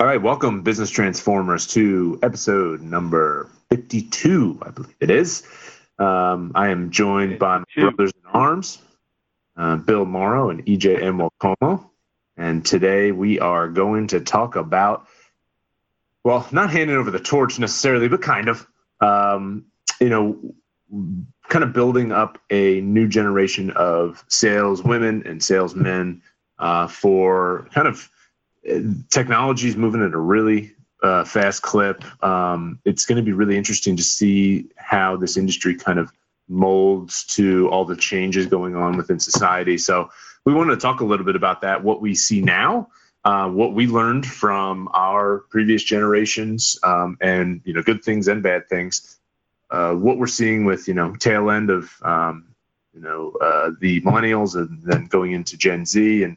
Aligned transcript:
All 0.00 0.06
right, 0.06 0.22
welcome, 0.22 0.62
Business 0.62 0.88
Transformers, 0.88 1.66
to 1.74 2.18
episode 2.22 2.80
number 2.80 3.50
52, 3.68 4.58
I 4.62 4.70
believe 4.70 4.96
it 4.98 5.10
is. 5.10 5.42
Um, 5.98 6.52
I 6.54 6.68
am 6.68 6.90
joined 6.90 7.38
by 7.38 7.58
my 7.58 7.64
brothers 7.76 8.12
in 8.16 8.30
arms, 8.30 8.78
uh, 9.58 9.76
Bill 9.76 10.06
Morrow 10.06 10.48
and 10.48 10.64
EJ 10.64 11.00
Nwokoma. 11.02 11.84
And 12.38 12.64
today 12.64 13.12
we 13.12 13.40
are 13.40 13.68
going 13.68 14.06
to 14.06 14.20
talk 14.20 14.56
about, 14.56 15.06
well, 16.24 16.48
not 16.50 16.70
handing 16.70 16.96
over 16.96 17.10
the 17.10 17.20
torch 17.20 17.58
necessarily, 17.58 18.08
but 18.08 18.22
kind 18.22 18.48
of, 18.48 18.66
um, 19.02 19.66
you 20.00 20.08
know, 20.08 20.54
kind 21.50 21.62
of 21.62 21.74
building 21.74 22.10
up 22.10 22.38
a 22.48 22.80
new 22.80 23.06
generation 23.06 23.70
of 23.72 24.24
sales 24.28 24.82
women 24.82 25.24
and 25.26 25.42
salesmen 25.42 26.22
uh, 26.58 26.86
for 26.86 27.68
kind 27.74 27.86
of 27.86 28.10
technology 29.10 29.68
is 29.68 29.76
moving 29.76 30.02
at 30.02 30.12
a 30.12 30.18
really 30.18 30.74
uh, 31.02 31.24
fast 31.24 31.62
clip. 31.62 32.04
Um, 32.22 32.78
it's 32.84 33.06
going 33.06 33.16
to 33.16 33.22
be 33.22 33.32
really 33.32 33.56
interesting 33.56 33.96
to 33.96 34.02
see 34.02 34.68
how 34.76 35.16
this 35.16 35.36
industry 35.36 35.74
kind 35.74 35.98
of 35.98 36.12
molds 36.48 37.24
to 37.24 37.68
all 37.68 37.84
the 37.84 37.96
changes 37.96 38.46
going 38.46 38.74
on 38.74 38.96
within 38.96 39.20
society. 39.20 39.78
So 39.78 40.10
we 40.44 40.52
wanted 40.52 40.74
to 40.74 40.80
talk 40.80 41.00
a 41.00 41.04
little 41.04 41.24
bit 41.24 41.36
about 41.36 41.62
that, 41.62 41.82
what 41.84 42.00
we 42.00 42.14
see 42.14 42.40
now, 42.40 42.88
uh, 43.24 43.48
what 43.48 43.74
we 43.74 43.86
learned 43.86 44.26
from 44.26 44.88
our 44.92 45.44
previous 45.50 45.82
generations, 45.82 46.78
um, 46.82 47.16
and 47.20 47.60
you 47.64 47.72
know, 47.72 47.82
good 47.82 48.02
things 48.02 48.28
and 48.28 48.42
bad 48.42 48.68
things. 48.68 49.18
Uh, 49.70 49.94
what 49.94 50.18
we're 50.18 50.26
seeing 50.26 50.64
with 50.64 50.88
you 50.88 50.94
know 50.94 51.14
tail 51.14 51.50
end 51.50 51.70
of 51.70 51.90
um, 52.02 52.48
you 52.92 53.00
know 53.00 53.32
uh, 53.40 53.70
the 53.80 54.00
millennials 54.00 54.56
and 54.56 54.82
then 54.82 55.06
going 55.06 55.32
into 55.32 55.56
Gen 55.56 55.86
Z 55.86 56.24
and 56.24 56.36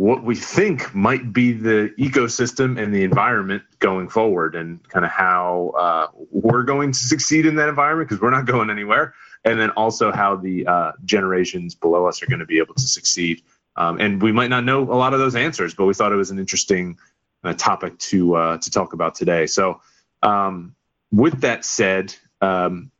what 0.00 0.24
we 0.24 0.34
think 0.34 0.94
might 0.94 1.30
be 1.30 1.52
the 1.52 1.92
ecosystem 1.98 2.82
and 2.82 2.94
the 2.94 3.04
environment 3.04 3.62
going 3.80 4.08
forward 4.08 4.54
and 4.54 4.82
kind 4.88 5.04
of 5.04 5.10
how 5.10 5.74
uh, 5.78 6.06
we're 6.30 6.62
going 6.62 6.90
to 6.90 6.98
succeed 6.98 7.44
in 7.44 7.54
that 7.56 7.68
environment 7.68 8.08
because 8.08 8.18
we're 8.18 8.30
not 8.30 8.46
going 8.46 8.70
anywhere. 8.70 9.12
And 9.44 9.60
then 9.60 9.68
also 9.72 10.10
how 10.10 10.36
the 10.36 10.66
uh, 10.66 10.92
generations 11.04 11.74
below 11.74 12.06
us 12.06 12.22
are 12.22 12.26
going 12.28 12.38
to 12.38 12.46
be 12.46 12.56
able 12.56 12.72
to 12.76 12.88
succeed. 12.88 13.42
Um, 13.76 14.00
and 14.00 14.22
we 14.22 14.32
might 14.32 14.48
not 14.48 14.64
know 14.64 14.84
a 14.84 14.96
lot 14.96 15.12
of 15.12 15.20
those 15.20 15.34
answers 15.36 15.74
but 15.74 15.84
we 15.84 15.92
thought 15.92 16.12
it 16.12 16.16
was 16.16 16.30
an 16.30 16.38
interesting 16.38 16.96
uh, 17.44 17.52
topic 17.52 17.98
to 17.98 18.36
uh, 18.36 18.56
to 18.56 18.70
talk 18.70 18.94
about 18.94 19.14
today. 19.14 19.46
So 19.46 19.82
um, 20.22 20.74
with 21.12 21.42
that 21.42 21.62
said 21.66 22.14
um, 22.40 22.90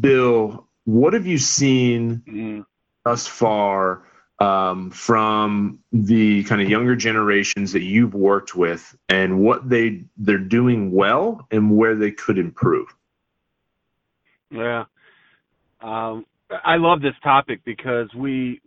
bill 0.00 0.66
what 0.82 1.12
have 1.12 1.28
you 1.28 1.38
seen 1.38 2.24
mm-hmm. 2.26 2.60
thus 3.04 3.28
far 3.28 4.02
um, 4.40 4.90
from 4.90 5.80
the 5.92 6.44
kind 6.44 6.62
of 6.62 6.68
younger 6.68 6.96
generations 6.96 7.72
that 7.72 7.82
you've 7.82 8.14
worked 8.14 8.54
with 8.54 8.96
and 9.08 9.40
what 9.40 9.68
they 9.68 10.04
they're 10.16 10.38
doing 10.38 10.90
well 10.90 11.46
and 11.50 11.76
where 11.76 11.94
they 11.94 12.10
could 12.10 12.38
improve? 12.38 12.88
Yeah. 14.50 14.84
Um, 15.82 16.24
i 16.64 16.76
love 16.76 17.00
this 17.00 17.14
topic 17.22 17.60
because 17.64 18.12
we 18.14 18.60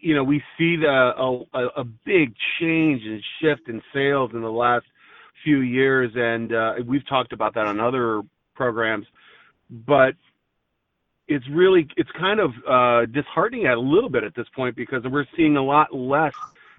you 0.00 0.14
know 0.14 0.24
we 0.24 0.42
see 0.58 0.76
the 0.76 1.44
a, 1.54 1.66
a 1.80 1.84
big 1.84 2.34
change 2.60 3.02
and 3.04 3.22
shift 3.40 3.68
in 3.68 3.82
sales 3.92 4.30
in 4.34 4.40
the 4.40 4.50
last 4.50 4.86
few 5.44 5.60
years 5.60 6.10
and 6.14 6.54
uh, 6.54 6.74
we've 6.86 7.06
talked 7.08 7.32
about 7.32 7.54
that 7.54 7.66
on 7.66 7.80
other 7.80 8.22
programs 8.54 9.06
but 9.70 10.14
it's 11.28 11.48
really 11.50 11.86
it's 11.96 12.10
kind 12.18 12.40
of 12.40 12.50
uh, 12.68 13.06
disheartening 13.06 13.66
at 13.66 13.76
a 13.76 13.80
little 13.80 14.10
bit 14.10 14.24
at 14.24 14.34
this 14.34 14.46
point 14.54 14.76
because 14.76 15.02
we're 15.04 15.26
seeing 15.36 15.56
a 15.56 15.62
lot 15.62 15.94
less 15.94 16.34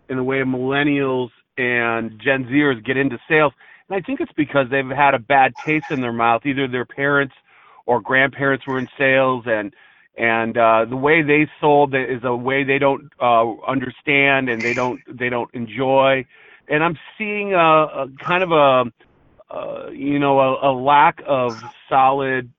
in 0.10 0.18
the 0.18 0.24
way 0.24 0.42
of 0.42 0.48
millennials 0.48 1.30
and 1.58 2.20
Gen 2.24 2.46
Zers 2.46 2.84
get 2.84 2.98
into 2.98 3.18
sales. 3.30 3.54
And 3.90 4.02
I 4.02 4.06
think 4.06 4.22
it's 4.22 4.32
because 4.36 4.68
they've 4.70 4.86
had 4.90 5.14
a 5.14 5.20
bad 5.20 5.54
taste 5.66 5.86
in 5.90 6.02
their 6.02 6.14
mouth. 6.14 6.46
Either 6.46 6.68
their 6.68 6.86
parents 6.86 7.34
or 7.86 8.02
grandparents 8.02 8.66
were 8.66 8.80
in 8.80 8.88
sales, 8.98 9.44
and 9.46 9.74
and 10.18 10.58
uh, 10.58 10.86
the 10.90 10.96
way 10.96 11.22
they 11.22 11.48
sold 11.60 11.96
is 11.96 12.24
a 12.24 12.36
way 12.36 12.64
they 12.64 12.80
don't 12.80 13.12
uh, 13.20 13.46
understand 13.68 14.50
and 14.50 14.62
they 14.62 14.74
don't 14.74 15.00
they 15.08 15.30
don't 15.30 15.54
enjoy. 15.54 16.26
And 16.68 16.84
I'm 16.84 16.98
seeing 17.18 17.54
a, 17.54 17.58
a 17.58 18.08
kind 18.26 18.44
of 18.44 18.52
a, 18.52 19.54
a 19.54 19.92
you 19.92 20.20
know 20.20 20.40
a, 20.40 20.72
a 20.72 20.74
lack 20.74 21.22
of 21.28 21.58
solid 21.90 22.52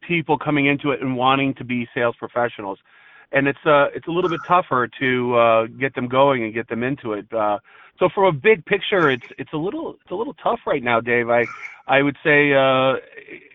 people 0.00 0.38
coming 0.38 0.66
into 0.66 0.90
it 0.90 1.00
and 1.00 1.16
wanting 1.16 1.54
to 1.54 1.64
be 1.64 1.88
sales 1.94 2.14
professionals. 2.18 2.78
And 3.32 3.46
it's 3.46 3.64
uh 3.64 3.86
it's 3.94 4.08
a 4.08 4.10
little 4.10 4.30
bit 4.30 4.40
tougher 4.46 4.88
to 5.00 5.34
uh 5.36 5.66
get 5.66 5.94
them 5.94 6.08
going 6.08 6.42
and 6.44 6.52
get 6.52 6.68
them 6.68 6.82
into 6.82 7.12
it. 7.12 7.32
Uh 7.32 7.58
so 7.98 8.08
from 8.14 8.24
a 8.24 8.32
big 8.32 8.64
picture 8.64 9.08
it's 9.10 9.26
it's 9.38 9.52
a 9.52 9.56
little 9.56 9.96
it's 10.00 10.10
a 10.10 10.14
little 10.14 10.34
tough 10.34 10.60
right 10.66 10.82
now 10.82 11.00
dave. 11.00 11.28
I 11.30 11.46
i 11.86 12.02
would 12.02 12.16
say 12.24 12.52
uh 12.52 12.94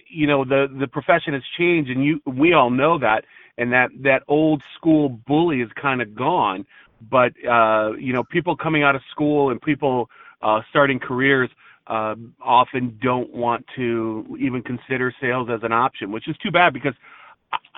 you 0.07 0.27
know 0.27 0.45
the 0.45 0.67
the 0.79 0.87
profession 0.87 1.33
has 1.33 1.43
changed 1.57 1.89
and 1.89 2.03
you 2.05 2.21
we 2.25 2.53
all 2.53 2.69
know 2.69 2.97
that. 2.99 3.25
And 3.57 3.71
that 3.73 3.89
that 4.03 4.23
old 4.27 4.63
school 4.75 5.09
bully 5.09 5.61
is 5.61 5.69
kind 5.81 6.01
of 6.01 6.15
gone. 6.15 6.65
But 7.01 7.33
uh 7.45 7.93
you 7.99 8.13
know 8.13 8.23
people 8.23 8.55
coming 8.55 8.83
out 8.83 8.95
of 8.95 9.01
school 9.11 9.49
and 9.49 9.61
people 9.61 10.09
uh 10.41 10.61
starting 10.69 10.99
careers 10.99 11.49
uh, 11.87 12.15
often 12.41 12.97
don't 13.01 13.33
want 13.33 13.65
to 13.75 14.37
even 14.39 14.61
consider 14.61 15.13
sales 15.21 15.49
as 15.51 15.61
an 15.63 15.71
option, 15.71 16.11
which 16.11 16.27
is 16.27 16.35
too 16.37 16.51
bad 16.51 16.73
because 16.73 16.93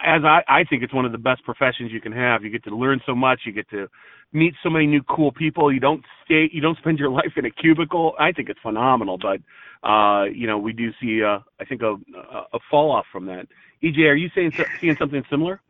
as 0.04 0.24
I, 0.24 0.44
I 0.48 0.64
think 0.64 0.84
it's 0.84 0.94
one 0.94 1.06
of 1.06 1.12
the 1.12 1.18
best 1.18 1.44
professions 1.44 1.92
you 1.92 2.02
can 2.02 2.12
have. 2.12 2.44
You 2.44 2.50
get 2.50 2.64
to 2.66 2.76
learn 2.76 3.02
so 3.06 3.16
much. 3.16 3.42
You 3.46 3.52
get 3.52 3.70
to 3.72 3.88
meet 4.34 4.54
so 4.64 4.70
many 4.70 4.88
new 4.88 5.04
cool 5.04 5.32
people. 5.32 5.72
You 5.74 5.80
don't 5.80 6.04
stay. 6.26 6.50
You 6.52 6.62
don't 6.62 6.78
spend 6.78 7.00
your 7.00 7.10
life 7.20 7.34
in 7.36 7.46
a 7.46 7.52
cubicle. 7.52 8.14
I 8.20 8.32
think 8.32 8.50
it's 8.50 8.60
phenomenal. 8.62 9.18
But 9.18 9.42
uh, 9.88 10.26
you 10.26 10.48
know, 10.48 10.58
we 10.58 10.74
do 10.74 10.92
see, 11.02 11.24
uh, 11.24 11.40
I 11.60 11.66
think, 11.66 11.82
a, 11.82 11.96
a 12.54 12.60
fall 12.70 12.92
off 12.92 13.06
from 13.12 13.26
that. 13.28 13.48
EJ, 13.84 14.00
are 14.10 14.16
you 14.16 14.30
saying 14.34 14.54
seeing 14.80 14.96
something 14.98 15.24
similar? 15.30 15.62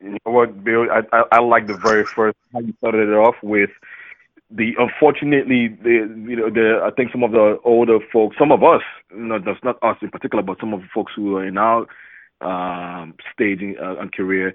You 0.00 0.10
know 0.10 0.32
what, 0.32 0.62
Bill? 0.62 0.86
I, 0.90 1.02
I, 1.16 1.24
I 1.32 1.40
like 1.40 1.66
the 1.66 1.76
very 1.76 2.04
first 2.04 2.36
how 2.52 2.60
you 2.60 2.72
started 2.78 3.08
it 3.08 3.14
off 3.14 3.34
with 3.42 3.70
the 4.50 4.72
unfortunately 4.78 5.68
the 5.82 6.08
you 6.28 6.36
know 6.36 6.50
the 6.50 6.80
I 6.82 6.90
think 6.90 7.12
some 7.12 7.22
of 7.22 7.32
the 7.32 7.58
older 7.64 7.98
folks, 8.12 8.36
some 8.38 8.50
of 8.50 8.62
us, 8.62 8.82
not 9.12 9.44
that's 9.44 9.62
not 9.62 9.82
us 9.82 9.96
in 10.00 10.10
particular, 10.10 10.42
but 10.42 10.58
some 10.58 10.72
of 10.72 10.80
the 10.80 10.88
folks 10.92 11.12
who 11.14 11.36
are 11.36 11.46
in 11.46 11.58
our 11.58 11.86
um, 12.40 13.14
stage 13.32 13.60
in, 13.60 13.76
uh, 13.80 13.96
and 14.00 14.12
career 14.12 14.54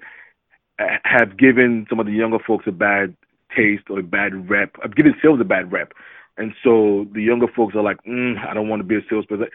have 1.04 1.36
given 1.38 1.86
some 1.88 2.00
of 2.00 2.06
the 2.06 2.12
younger 2.12 2.38
folks 2.44 2.64
a 2.66 2.72
bad 2.72 3.16
taste 3.56 3.84
or 3.88 4.00
a 4.00 4.02
bad 4.02 4.50
rep. 4.50 4.74
I've 4.82 4.96
given 4.96 5.14
sales 5.22 5.40
a 5.40 5.44
bad 5.44 5.70
rep, 5.70 5.92
and 6.36 6.52
so 6.64 7.06
the 7.14 7.22
younger 7.22 7.46
folks 7.54 7.76
are 7.76 7.82
like, 7.82 8.02
mm, 8.04 8.34
I 8.44 8.52
don't 8.52 8.68
want 8.68 8.80
to 8.80 8.84
be 8.84 8.96
a 8.96 9.00
salesperson. 9.08 9.46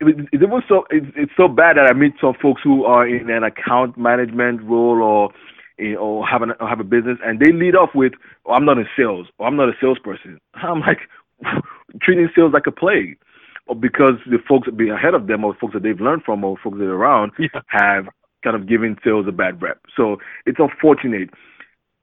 It, 0.00 0.08
it, 0.32 0.40
it 0.42 0.50
was 0.50 0.64
so 0.68 0.84
it's, 0.90 1.06
it's 1.16 1.32
so 1.36 1.46
bad 1.46 1.76
that 1.76 1.86
I 1.86 1.92
meet 1.92 2.14
some 2.20 2.34
folks 2.42 2.60
who 2.64 2.84
are 2.84 3.06
in 3.06 3.30
an 3.30 3.44
account 3.44 3.96
management 3.96 4.62
role 4.62 5.00
or 5.00 5.30
Eh, 5.78 5.94
or 5.94 6.26
have, 6.26 6.40
an, 6.40 6.52
or 6.58 6.68
have 6.68 6.80
a 6.80 6.84
business, 6.84 7.18
and 7.22 7.38
they 7.38 7.52
lead 7.52 7.76
off 7.76 7.90
with, 7.94 8.14
oh, 8.46 8.54
"I'm 8.54 8.64
not 8.64 8.78
in 8.78 8.86
sales," 8.96 9.26
or 9.38 9.46
"I'm 9.46 9.56
not 9.56 9.68
a 9.68 9.72
salesperson." 9.78 10.40
I'm 10.54 10.80
like 10.80 11.00
treating 12.00 12.30
sales 12.34 12.54
like 12.54 12.66
a 12.66 12.72
plague, 12.72 13.18
or 13.66 13.76
because 13.76 14.14
the 14.24 14.38
folks 14.48 14.64
that 14.66 14.76
be 14.78 14.88
ahead 14.88 15.12
of 15.12 15.26
them, 15.26 15.44
or 15.44 15.54
folks 15.54 15.74
that 15.74 15.82
they've 15.82 16.00
learned 16.00 16.22
from, 16.24 16.44
or 16.44 16.56
folks 16.64 16.78
that 16.78 16.84
are 16.84 16.96
around, 16.96 17.32
yeah. 17.38 17.48
have 17.66 18.08
kind 18.42 18.56
of 18.56 18.66
given 18.66 18.96
sales 19.04 19.26
a 19.28 19.32
bad 19.32 19.60
rep. 19.60 19.78
So 19.94 20.16
it's 20.46 20.58
unfortunate. 20.58 21.28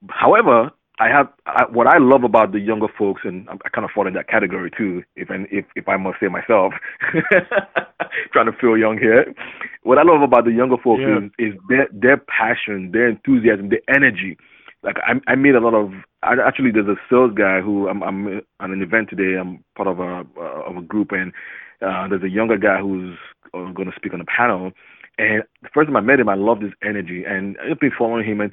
However, 0.09 0.69
I 0.99 1.07
have 1.09 1.27
I, 1.47 1.65
what 1.71 1.87
I 1.87 1.97
love 1.97 2.23
about 2.23 2.51
the 2.51 2.59
younger 2.59 2.87
folks, 2.97 3.21
and 3.23 3.49
I, 3.49 3.53
I 3.65 3.69
kind 3.69 3.83
of 3.83 3.91
fall 3.91 4.07
in 4.07 4.13
that 4.13 4.27
category 4.27 4.69
too, 4.77 5.03
if 5.15 5.27
if 5.29 5.65
if 5.75 5.87
I 5.87 5.97
must 5.97 6.19
say 6.19 6.27
myself, 6.27 6.73
trying 8.31 8.45
to 8.45 8.57
feel 8.59 8.77
young 8.77 8.97
here. 8.99 9.33
What 9.81 9.97
I 9.97 10.03
love 10.03 10.21
about 10.21 10.45
the 10.45 10.51
younger 10.51 10.77
folks 10.77 11.01
yeah. 11.01 11.17
is, 11.39 11.53
is 11.53 11.59
their 11.67 11.87
their 11.91 12.17
passion, 12.17 12.91
their 12.91 13.09
enthusiasm, 13.09 13.69
their 13.69 13.81
energy. 13.87 14.37
Like 14.83 14.97
I 15.07 15.13
I 15.31 15.35
made 15.35 15.55
a 15.55 15.59
lot 15.59 15.73
of 15.73 15.91
I, 16.21 16.35
actually 16.45 16.71
there's 16.71 16.87
a 16.87 16.99
sales 17.09 17.31
guy 17.35 17.61
who 17.61 17.89
I'm 17.89 18.03
I'm 18.03 18.37
at 18.37 18.43
an 18.59 18.81
event 18.83 19.09
today. 19.09 19.39
I'm 19.39 19.63
part 19.75 19.87
of 19.87 19.99
a 19.99 20.25
uh, 20.37 20.69
of 20.69 20.77
a 20.77 20.81
group, 20.81 21.11
and 21.11 21.33
uh, 21.81 22.07
there's 22.07 22.23
a 22.23 22.29
younger 22.29 22.57
guy 22.57 22.79
who's 22.79 23.17
uh, 23.55 23.71
going 23.71 23.89
to 23.89 23.95
speak 23.95 24.13
on 24.13 24.19
the 24.19 24.25
panel 24.25 24.71
and 25.17 25.43
the 25.61 25.69
first 25.73 25.87
time 25.87 25.97
I 25.97 26.01
met 26.01 26.19
him, 26.19 26.29
I 26.29 26.35
loved 26.35 26.63
his 26.63 26.73
energy, 26.83 27.23
and 27.27 27.55
I've 27.59 27.79
been 27.79 27.91
following 27.97 28.25
him. 28.25 28.41
And 28.41 28.51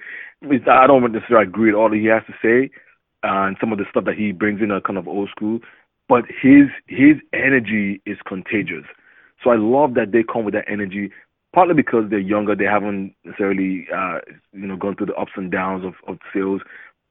I 0.69 0.87
don't 0.87 1.13
necessarily 1.13 1.47
agree 1.47 1.73
with 1.73 1.81
all 1.81 1.91
that 1.91 1.97
he 1.97 2.07
has 2.07 2.23
to 2.27 2.35
say, 2.43 2.71
uh, 3.25 3.49
and 3.49 3.57
some 3.61 3.73
of 3.73 3.79
the 3.79 3.85
stuff 3.91 4.05
that 4.05 4.17
he 4.17 4.33
brings 4.33 4.61
in 4.61 4.71
are 4.71 4.81
kind 4.81 4.99
of 4.99 5.09
old 5.09 5.31
school. 5.31 5.61
But 6.09 6.25
his 6.27 6.67
his 6.87 7.17
energy 7.33 8.03
is 8.05 8.19
contagious. 8.27 8.85
So 9.43 9.51
I 9.51 9.57
love 9.57 9.95
that 9.95 10.13
they 10.13 10.23
come 10.23 10.45
with 10.45 10.55
that 10.55 10.69
energy. 10.69 11.11
Partly 11.55 11.75
because 11.75 12.05
they're 12.11 12.19
younger, 12.19 12.55
they 12.55 12.65
haven't 12.65 13.15
necessarily 13.25 13.87
uh, 13.95 14.19
you 14.53 14.67
know 14.67 14.77
gone 14.77 14.97
through 14.97 15.07
the 15.07 15.15
ups 15.15 15.33
and 15.37 15.51
downs 15.51 15.85
of, 15.85 15.95
of 16.07 16.19
sales. 16.35 16.61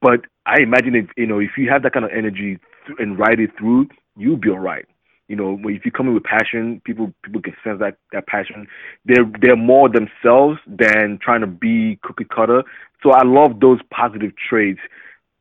But 0.01 0.21
I 0.45 0.61
imagine 0.61 0.95
if 0.95 1.07
you 1.17 1.27
know 1.27 1.39
if 1.39 1.51
you 1.57 1.69
have 1.71 1.83
that 1.83 1.93
kind 1.93 2.05
of 2.05 2.11
energy 2.15 2.59
and 2.99 3.17
ride 3.17 3.39
it 3.39 3.51
through, 3.57 3.87
you'll 4.15 4.37
be 4.37 4.49
all 4.49 4.59
right. 4.59 4.85
You 5.29 5.37
know, 5.37 5.59
if 5.65 5.85
you 5.85 5.91
come 5.91 6.07
in 6.09 6.15
with 6.15 6.23
passion, 6.23 6.81
people 6.83 7.13
people 7.23 7.41
can 7.41 7.55
sense 7.63 7.79
that 7.79 7.97
that 8.11 8.27
passion. 8.27 8.67
They're 9.05 9.25
they're 9.41 9.55
more 9.55 9.87
themselves 9.89 10.59
than 10.67 11.19
trying 11.21 11.41
to 11.41 11.47
be 11.47 11.99
cookie 12.03 12.25
cutter. 12.25 12.63
So 13.03 13.11
I 13.11 13.23
love 13.23 13.61
those 13.61 13.79
positive 13.91 14.33
traits. 14.49 14.81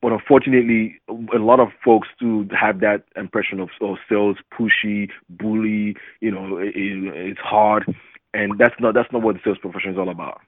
but 0.01 0.13
unfortunately, 0.13 1.01
a 1.09 1.39
lot 1.39 1.59
of 1.59 1.69
folks 1.83 2.07
do 2.19 2.47
have 2.57 2.79
that 2.81 3.03
impression 3.17 3.59
of 3.59 3.69
oh, 3.81 3.97
sales 4.09 4.37
pushy, 4.53 5.09
bully. 5.29 5.95
You 6.21 6.31
know, 6.31 6.57
it, 6.59 6.73
it's 6.75 7.39
hard, 7.41 7.83
and 8.33 8.57
that's 8.59 8.75
not 8.79 8.93
that's 8.93 9.11
not 9.11 9.23
what 9.23 9.35
the 9.35 9.41
sales 9.43 9.57
profession 9.59 9.91
is 9.91 9.97
all 9.97 10.09
about. 10.09 10.41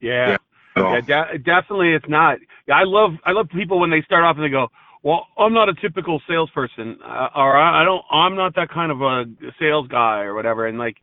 Yeah, 0.00 0.38
yeah, 0.76 1.00
yeah 1.08 1.32
de- 1.32 1.38
definitely, 1.38 1.94
it's 1.94 2.08
not. 2.08 2.38
I 2.72 2.84
love 2.84 3.12
I 3.24 3.32
love 3.32 3.48
people 3.50 3.80
when 3.80 3.90
they 3.90 4.02
start 4.02 4.24
off 4.24 4.36
and 4.36 4.44
they 4.44 4.50
go, 4.50 4.68
"Well, 5.02 5.26
I'm 5.36 5.52
not 5.52 5.68
a 5.68 5.74
typical 5.74 6.20
salesperson, 6.28 6.98
uh, 7.04 7.28
or 7.34 7.56
I, 7.56 7.82
I 7.82 7.84
don't, 7.84 8.04
I'm 8.10 8.34
not 8.34 8.54
that 8.56 8.70
kind 8.70 8.92
of 8.92 9.02
a 9.02 9.24
sales 9.58 9.88
guy, 9.88 10.22
or 10.22 10.34
whatever." 10.34 10.66
And 10.66 10.78
like, 10.78 10.96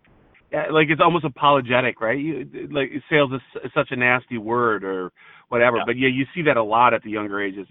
like 0.51 0.89
it's 0.89 1.01
almost 1.01 1.25
apologetic, 1.25 2.01
right? 2.01 2.19
You, 2.19 2.69
like 2.71 2.91
sales 3.09 3.31
is 3.33 3.71
such 3.73 3.91
a 3.91 3.95
nasty 3.95 4.37
word 4.37 4.83
or 4.83 5.11
whatever. 5.49 5.77
Yeah. 5.77 5.83
But 5.85 5.97
yeah, 5.97 6.09
you 6.09 6.25
see 6.33 6.43
that 6.43 6.57
a 6.57 6.63
lot 6.63 6.93
at 6.93 7.03
the 7.03 7.09
younger 7.09 7.41
ages. 7.41 7.67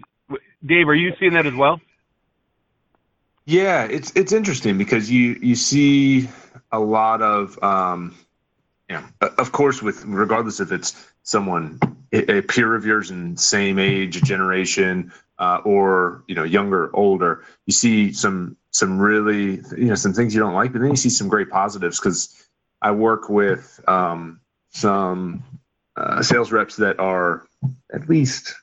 Dave, 0.65 0.87
are 0.87 0.95
you 0.95 1.13
seeing 1.19 1.33
that 1.33 1.45
as 1.45 1.53
well? 1.53 1.79
Yeah, 3.45 3.83
it's 3.83 4.11
it's 4.15 4.33
interesting 4.33 4.77
because 4.77 5.09
you 5.09 5.37
you 5.41 5.55
see 5.55 6.27
a 6.71 6.79
lot 6.79 7.21
of 7.21 7.61
um, 7.63 8.15
yeah, 8.89 9.07
of 9.21 9.51
course, 9.51 9.81
with 9.81 10.03
regardless 10.05 10.59
if 10.59 10.71
it's 10.71 11.11
someone 11.23 11.79
a 12.11 12.41
peer 12.41 12.75
of 12.75 12.85
yours 12.85 13.11
in 13.11 13.37
same 13.37 13.79
age, 13.79 14.21
generation, 14.23 15.11
uh, 15.37 15.61
or 15.65 16.23
you 16.27 16.35
know 16.35 16.43
younger, 16.43 16.95
older, 16.95 17.43
you 17.65 17.73
see 17.73 18.13
some 18.13 18.57
some 18.71 18.99
really 18.99 19.61
you 19.77 19.85
know 19.85 19.95
some 19.95 20.13
things 20.13 20.33
you 20.33 20.41
don't 20.41 20.53
like, 20.53 20.71
but 20.71 20.81
then 20.81 20.91
you 20.91 20.97
see 20.97 21.09
some 21.09 21.27
great 21.27 21.49
positives 21.49 21.99
because 21.99 22.47
I 22.81 22.91
work 22.91 23.29
with 23.29 23.79
um, 23.87 24.39
some 24.69 25.43
uh, 25.95 26.21
sales 26.21 26.51
reps 26.51 26.77
that 26.77 26.99
are 26.99 27.45
at 27.93 28.09
least 28.09 28.55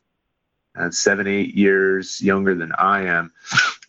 uh, 0.76 0.90
seven, 0.90 1.26
eight 1.26 1.54
years 1.54 2.20
younger 2.20 2.54
than 2.54 2.72
I 2.72 3.06
am, 3.06 3.32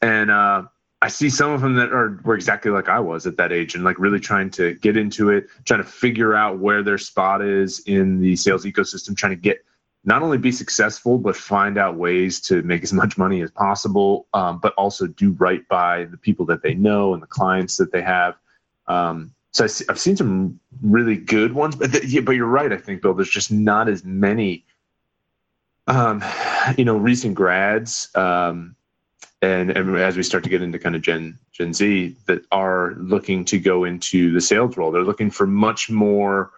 and 0.01 0.29
uh, 0.29 0.63
I 1.01 1.09
see 1.09 1.29
some 1.29 1.51
of 1.51 1.59
them 1.59 1.75
that 1.75 1.91
are 1.91 2.19
were 2.23 2.35
exactly 2.35 2.71
like 2.71 2.89
I 2.89 2.99
was 2.99 3.27
at 3.27 3.37
that 3.37 3.51
age, 3.51 3.75
and 3.75 3.83
like 3.83 3.99
really 3.99 4.21
trying 4.21 4.49
to 4.51 4.73
get 4.75 4.97
into 4.97 5.29
it, 5.29 5.47
trying 5.65 5.83
to 5.83 5.89
figure 5.89 6.33
out 6.33 6.59
where 6.59 6.83
their 6.83 6.97
spot 6.97 7.41
is 7.41 7.79
in 7.81 8.21
the 8.21 8.35
sales 8.35 8.65
ecosystem, 8.65 9.15
trying 9.15 9.35
to 9.35 9.41
get 9.41 9.65
not 10.05 10.21
only 10.21 10.37
be 10.37 10.51
successful 10.51 11.17
but 11.17 11.35
find 11.35 11.77
out 11.77 11.95
ways 11.95 12.39
to 12.41 12.61
make 12.63 12.83
as 12.83 12.93
much 12.93 13.17
money 13.17 13.41
as 13.41 13.51
possible, 13.51 14.27
um, 14.33 14.59
but 14.59 14.73
also 14.73 15.07
do 15.07 15.31
right 15.33 15.67
by 15.67 16.05
the 16.05 16.17
people 16.17 16.45
that 16.45 16.61
they 16.61 16.73
know 16.73 17.13
and 17.13 17.23
the 17.23 17.27
clients 17.27 17.77
that 17.77 17.91
they 17.91 18.01
have. 18.01 18.35
Um, 18.87 19.33
so 19.51 19.65
I 19.65 19.69
have 19.87 19.99
seen 19.99 20.17
some 20.17 20.59
really 20.81 21.15
good 21.15 21.53
ones, 21.53 21.75
but 21.75 22.03
yeah, 22.05 22.21
but 22.21 22.31
you're 22.31 22.47
right. 22.47 22.71
I 22.71 22.77
think 22.77 23.01
Bill, 23.01 23.13
there's 23.13 23.29
just 23.29 23.51
not 23.51 23.87
as 23.87 24.03
many, 24.03 24.65
um, 25.87 26.23
you 26.77 26.85
know, 26.85 26.97
recent 26.97 27.35
grads, 27.35 28.09
um, 28.15 28.75
and, 29.43 29.71
and 29.71 29.97
as 29.97 30.15
we 30.15 30.23
start 30.23 30.43
to 30.45 30.49
get 30.49 30.61
into 30.61 30.79
kind 30.79 30.95
of 30.95 31.01
Gen 31.01 31.37
Gen 31.51 31.73
Z 31.73 32.15
that 32.25 32.41
are 32.51 32.93
looking 32.97 33.45
to 33.45 33.59
go 33.59 33.83
into 33.83 34.31
the 34.33 34.41
sales 34.41 34.75
role, 34.75 34.91
they're 34.91 35.03
looking 35.03 35.29
for 35.29 35.45
much 35.45 35.89
more 35.89 36.51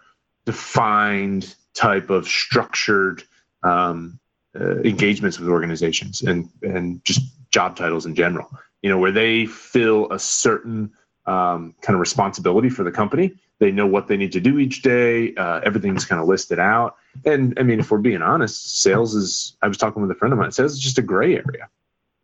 defined 0.46 1.56
type 1.74 2.10
of 2.10 2.28
structured 2.28 3.24
um, 3.66 4.20
uh, 4.60 4.80
engagements 4.82 5.40
with 5.40 5.50
organizations 5.50 6.22
and 6.22 6.50
and 6.62 7.04
just 7.04 7.22
job 7.52 7.76
titles 7.76 8.06
in 8.06 8.16
general. 8.16 8.50
You 8.82 8.90
know, 8.90 9.00
where 9.00 9.12
they 9.12 9.46
fill 9.48 10.12
a 10.12 10.20
certain 10.20 10.92
um, 11.26 11.76
kind 11.82 11.96
of 11.96 12.00
responsibility 12.00 12.70
for 12.70 12.84
the 12.84 12.92
company. 12.92 13.34
They 13.60 13.72
know 13.72 13.88
what 13.88 14.08
they 14.08 14.18
need 14.18 14.34
to 14.34 14.40
do 14.40 14.60
each 14.60 14.82
day. 14.82 15.34
Uh, 15.36 15.62
everything's 15.64 16.06
kind 16.06 16.22
of 16.22 16.28
listed 16.28 16.60
out. 16.60 16.96
And 17.26 17.58
I 17.58 17.64
mean, 17.64 17.80
if 17.80 17.90
we're 17.90 17.98
being 18.00 18.22
honest, 18.22 18.82
sales 18.82 19.16
is, 19.16 19.58
I 19.62 19.68
was 19.68 19.78
talking 19.78 20.02
with 20.02 20.12
a 20.12 20.16
friend 20.16 20.34
of 20.34 20.40
mine, 20.40 20.52
sales 20.52 20.74
is 20.74 20.80
just 20.80 20.98
a 20.98 21.02
gray 21.02 21.36
area. 21.36 21.70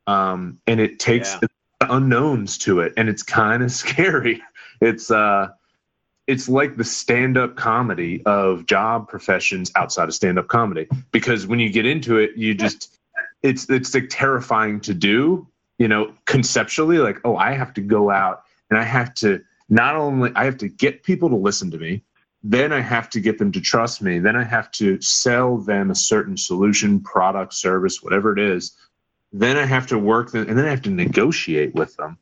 Um, 0.07 0.59
and 0.67 0.79
it 0.79 0.99
takes 0.99 1.37
yeah. 1.41 1.47
unknowns 1.81 2.57
to 2.59 2.81
it. 2.81 2.93
And 2.97 3.07
it's 3.07 3.23
kind 3.23 3.63
of 3.63 3.71
scary. 3.83 4.41
It's, 4.81 5.09
uh, 5.09 5.49
it's 6.27 6.47
like 6.47 6.77
the 6.77 6.83
stand-up 6.83 7.55
comedy 7.55 8.21
of 8.25 8.65
job 8.65 9.07
professions 9.07 9.71
outside 9.75 10.07
of 10.07 10.13
stand-up 10.13 10.47
comedy 10.47 10.87
because 11.11 11.47
when 11.47 11.59
you 11.59 11.69
get 11.69 11.85
into 11.85 12.17
it 12.17 12.31
you 12.35 12.53
just 12.53 12.97
it's 13.43 13.69
it's 13.69 13.93
like 13.93 14.07
terrifying 14.09 14.79
to 14.79 14.93
do 14.93 15.47
you 15.77 15.87
know 15.87 16.13
conceptually 16.25 16.99
like 16.99 17.19
oh 17.25 17.35
i 17.35 17.53
have 17.53 17.73
to 17.73 17.81
go 17.81 18.09
out 18.09 18.43
and 18.71 18.79
I 18.79 18.83
have 18.83 19.13
to 19.15 19.43
not 19.69 19.95
only 19.95 20.31
I 20.35 20.45
have 20.45 20.57
to 20.59 20.69
get 20.69 21.03
people 21.03 21.29
to 21.29 21.35
listen 21.35 21.69
to 21.71 21.77
me, 21.77 22.01
then 22.41 22.73
I 22.73 22.79
have 22.79 23.09
to 23.11 23.19
get 23.19 23.37
them 23.37 23.51
to 23.51 23.61
trust 23.61 24.01
me, 24.01 24.17
then 24.17 24.35
I 24.35 24.43
have 24.43 24.71
to 24.71 24.99
sell 25.01 25.57
them 25.57 25.91
a 25.91 25.95
certain 25.95 26.37
solution, 26.37 27.01
product, 27.01 27.53
service, 27.53 28.01
whatever 28.01 28.33
it 28.33 28.39
is. 28.39 28.71
Then 29.31 29.57
I 29.57 29.65
have 29.65 29.87
to 29.87 29.99
work 29.99 30.31
them, 30.31 30.49
and 30.49 30.57
then 30.57 30.65
I 30.65 30.71
have 30.71 30.81
to 30.83 30.89
negotiate 30.89 31.75
with 31.75 31.95
them. 31.97 32.17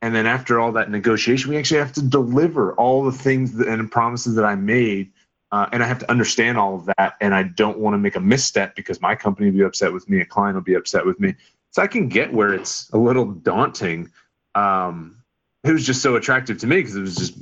And 0.00 0.14
then 0.14 0.26
after 0.26 0.60
all 0.60 0.72
that 0.72 0.90
negotiation, 0.90 1.50
we 1.50 1.56
actually 1.56 1.80
have 1.80 1.92
to 1.94 2.02
deliver 2.02 2.72
all 2.74 3.04
the 3.04 3.12
things 3.12 3.54
that, 3.54 3.68
and 3.68 3.90
promises 3.90 4.36
that 4.36 4.44
I 4.44 4.54
made. 4.54 5.12
Uh, 5.50 5.66
and 5.72 5.82
I 5.82 5.86
have 5.86 5.98
to 6.00 6.10
understand 6.10 6.58
all 6.58 6.76
of 6.76 6.86
that. 6.96 7.16
And 7.20 7.34
I 7.34 7.42
don't 7.42 7.78
want 7.78 7.94
to 7.94 7.98
make 7.98 8.16
a 8.16 8.20
misstep 8.20 8.76
because 8.76 9.00
my 9.00 9.14
company 9.14 9.50
will 9.50 9.58
be 9.58 9.64
upset 9.64 9.92
with 9.92 10.08
me, 10.08 10.20
a 10.20 10.24
client 10.24 10.54
will 10.54 10.62
be 10.62 10.74
upset 10.74 11.04
with 11.04 11.18
me. 11.18 11.34
So 11.70 11.82
I 11.82 11.86
can 11.86 12.08
get 12.08 12.32
where 12.32 12.52
it's 12.52 12.90
a 12.90 12.98
little 12.98 13.26
daunting. 13.26 14.10
Um, 14.54 15.18
it 15.64 15.72
was 15.72 15.84
just 15.84 16.02
so 16.02 16.16
attractive 16.16 16.58
to 16.58 16.66
me 16.66 16.76
because 16.76 16.96
it 16.96 17.00
was 17.00 17.16
just 17.16 17.38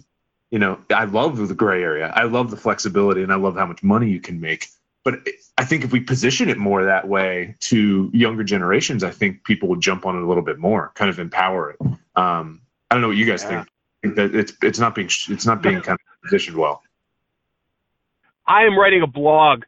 you 0.50 0.58
know 0.58 0.78
i 0.94 1.04
love 1.04 1.36
the 1.48 1.54
gray 1.54 1.82
area 1.82 2.12
i 2.14 2.24
love 2.24 2.50
the 2.50 2.56
flexibility 2.56 3.22
and 3.22 3.32
i 3.32 3.36
love 3.36 3.56
how 3.56 3.66
much 3.66 3.82
money 3.82 4.08
you 4.08 4.20
can 4.20 4.40
make 4.40 4.68
but 5.06 5.20
i 5.56 5.64
think 5.64 5.84
if 5.84 5.92
we 5.92 6.00
position 6.00 6.48
it 6.48 6.58
more 6.58 6.84
that 6.84 7.06
way 7.06 7.54
to 7.60 8.10
younger 8.12 8.42
generations 8.42 9.04
i 9.04 9.10
think 9.10 9.44
people 9.44 9.68
will 9.68 9.76
jump 9.76 10.04
on 10.04 10.16
it 10.16 10.22
a 10.22 10.26
little 10.26 10.42
bit 10.42 10.58
more 10.58 10.90
kind 10.96 11.08
of 11.08 11.20
empower 11.20 11.70
it 11.70 11.76
um, 12.16 12.60
i 12.90 12.94
don't 12.94 13.00
know 13.00 13.08
what 13.08 13.16
you 13.16 13.24
guys 13.24 13.44
yeah. 13.44 13.64
think 14.02 14.16
that 14.16 14.34
it's 14.34 14.52
it's 14.62 14.80
not 14.80 14.94
being 14.96 15.08
it's 15.28 15.46
not 15.46 15.62
being 15.62 15.80
kind 15.80 15.96
of 15.96 16.22
positioned 16.22 16.56
well 16.56 16.82
i 18.46 18.64
am 18.64 18.76
writing 18.76 19.02
a 19.02 19.06
blog 19.06 19.62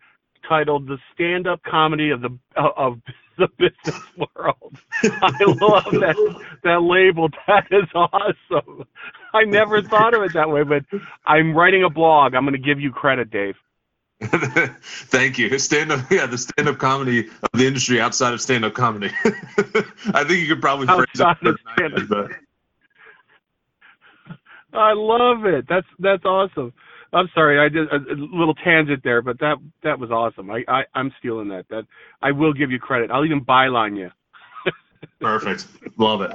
titled 0.49 0.89
the 0.89 0.99
stand-up 1.15 1.63
comedy 1.63 2.11
of 2.11 2.21
the 2.21 2.37
of 2.57 3.01
the 3.37 3.49
business 3.57 4.03
world. 4.17 4.77
I 5.05 5.45
love 5.45 5.85
that 5.93 6.17
that 6.65 6.83
label. 6.83 7.29
That 7.47 7.67
is 7.71 7.89
awesome. 7.95 8.85
I 9.33 9.45
never 9.45 9.81
thought 9.81 10.15
of 10.15 10.23
it 10.23 10.33
that 10.33 10.51
way, 10.51 10.65
but 10.65 10.85
I'm 11.25 11.55
writing 11.55 11.85
a 11.85 11.91
blog. 11.91 12.35
I'm 12.35 12.43
going 12.43 12.55
to 12.55 12.59
give 12.59 12.81
you 12.81 12.91
credit, 12.91 13.31
Dave. 13.31 13.55
Thank 14.21 15.39
you. 15.39 15.59
Stand 15.59 15.93
up, 15.93 16.01
yeah, 16.11 16.27
the 16.27 16.39
stand 16.39 16.69
up 16.69 16.79
comedy 16.79 17.29
of 17.29 17.51
the 17.55 17.67
industry 17.67 18.01
outside 18.01 18.35
of 18.35 18.41
stand 18.41 18.65
up 18.65 18.75
comedy. 18.75 19.11
I 19.25 20.25
think 20.25 20.41
you 20.41 20.49
could 20.49 20.61
probably 20.61 20.87
phrase 20.87 21.07
it. 21.15 22.09
But... 22.09 22.31
I 24.73 24.93
love 24.93 25.45
it. 25.45 25.67
That's 25.69 25.87
that's 26.01 26.25
awesome. 26.25 26.73
I'm 27.13 27.29
sorry, 27.35 27.59
I 27.59 27.69
did 27.69 27.89
a, 27.91 27.99
little 28.15 28.55
tangent 28.55 29.03
there, 29.03 29.23
but 29.23 29.39
that 29.39 29.57
that 29.83 29.99
was 29.99 30.11
awesome. 30.11 30.51
I, 30.51 30.65
I 30.67 30.83
I'm 30.95 31.13
stealing 31.19 31.49
that. 31.49 31.67
That 31.71 31.85
I 32.21 32.33
will 32.33 32.53
give 32.53 32.71
you 32.71 32.79
credit. 32.79 33.11
I'll 33.11 33.25
even 33.25 33.45
byline 33.45 33.97
you. 33.97 34.11
Perfect. 35.21 35.67
Love 35.97 36.23
it. 36.23 36.33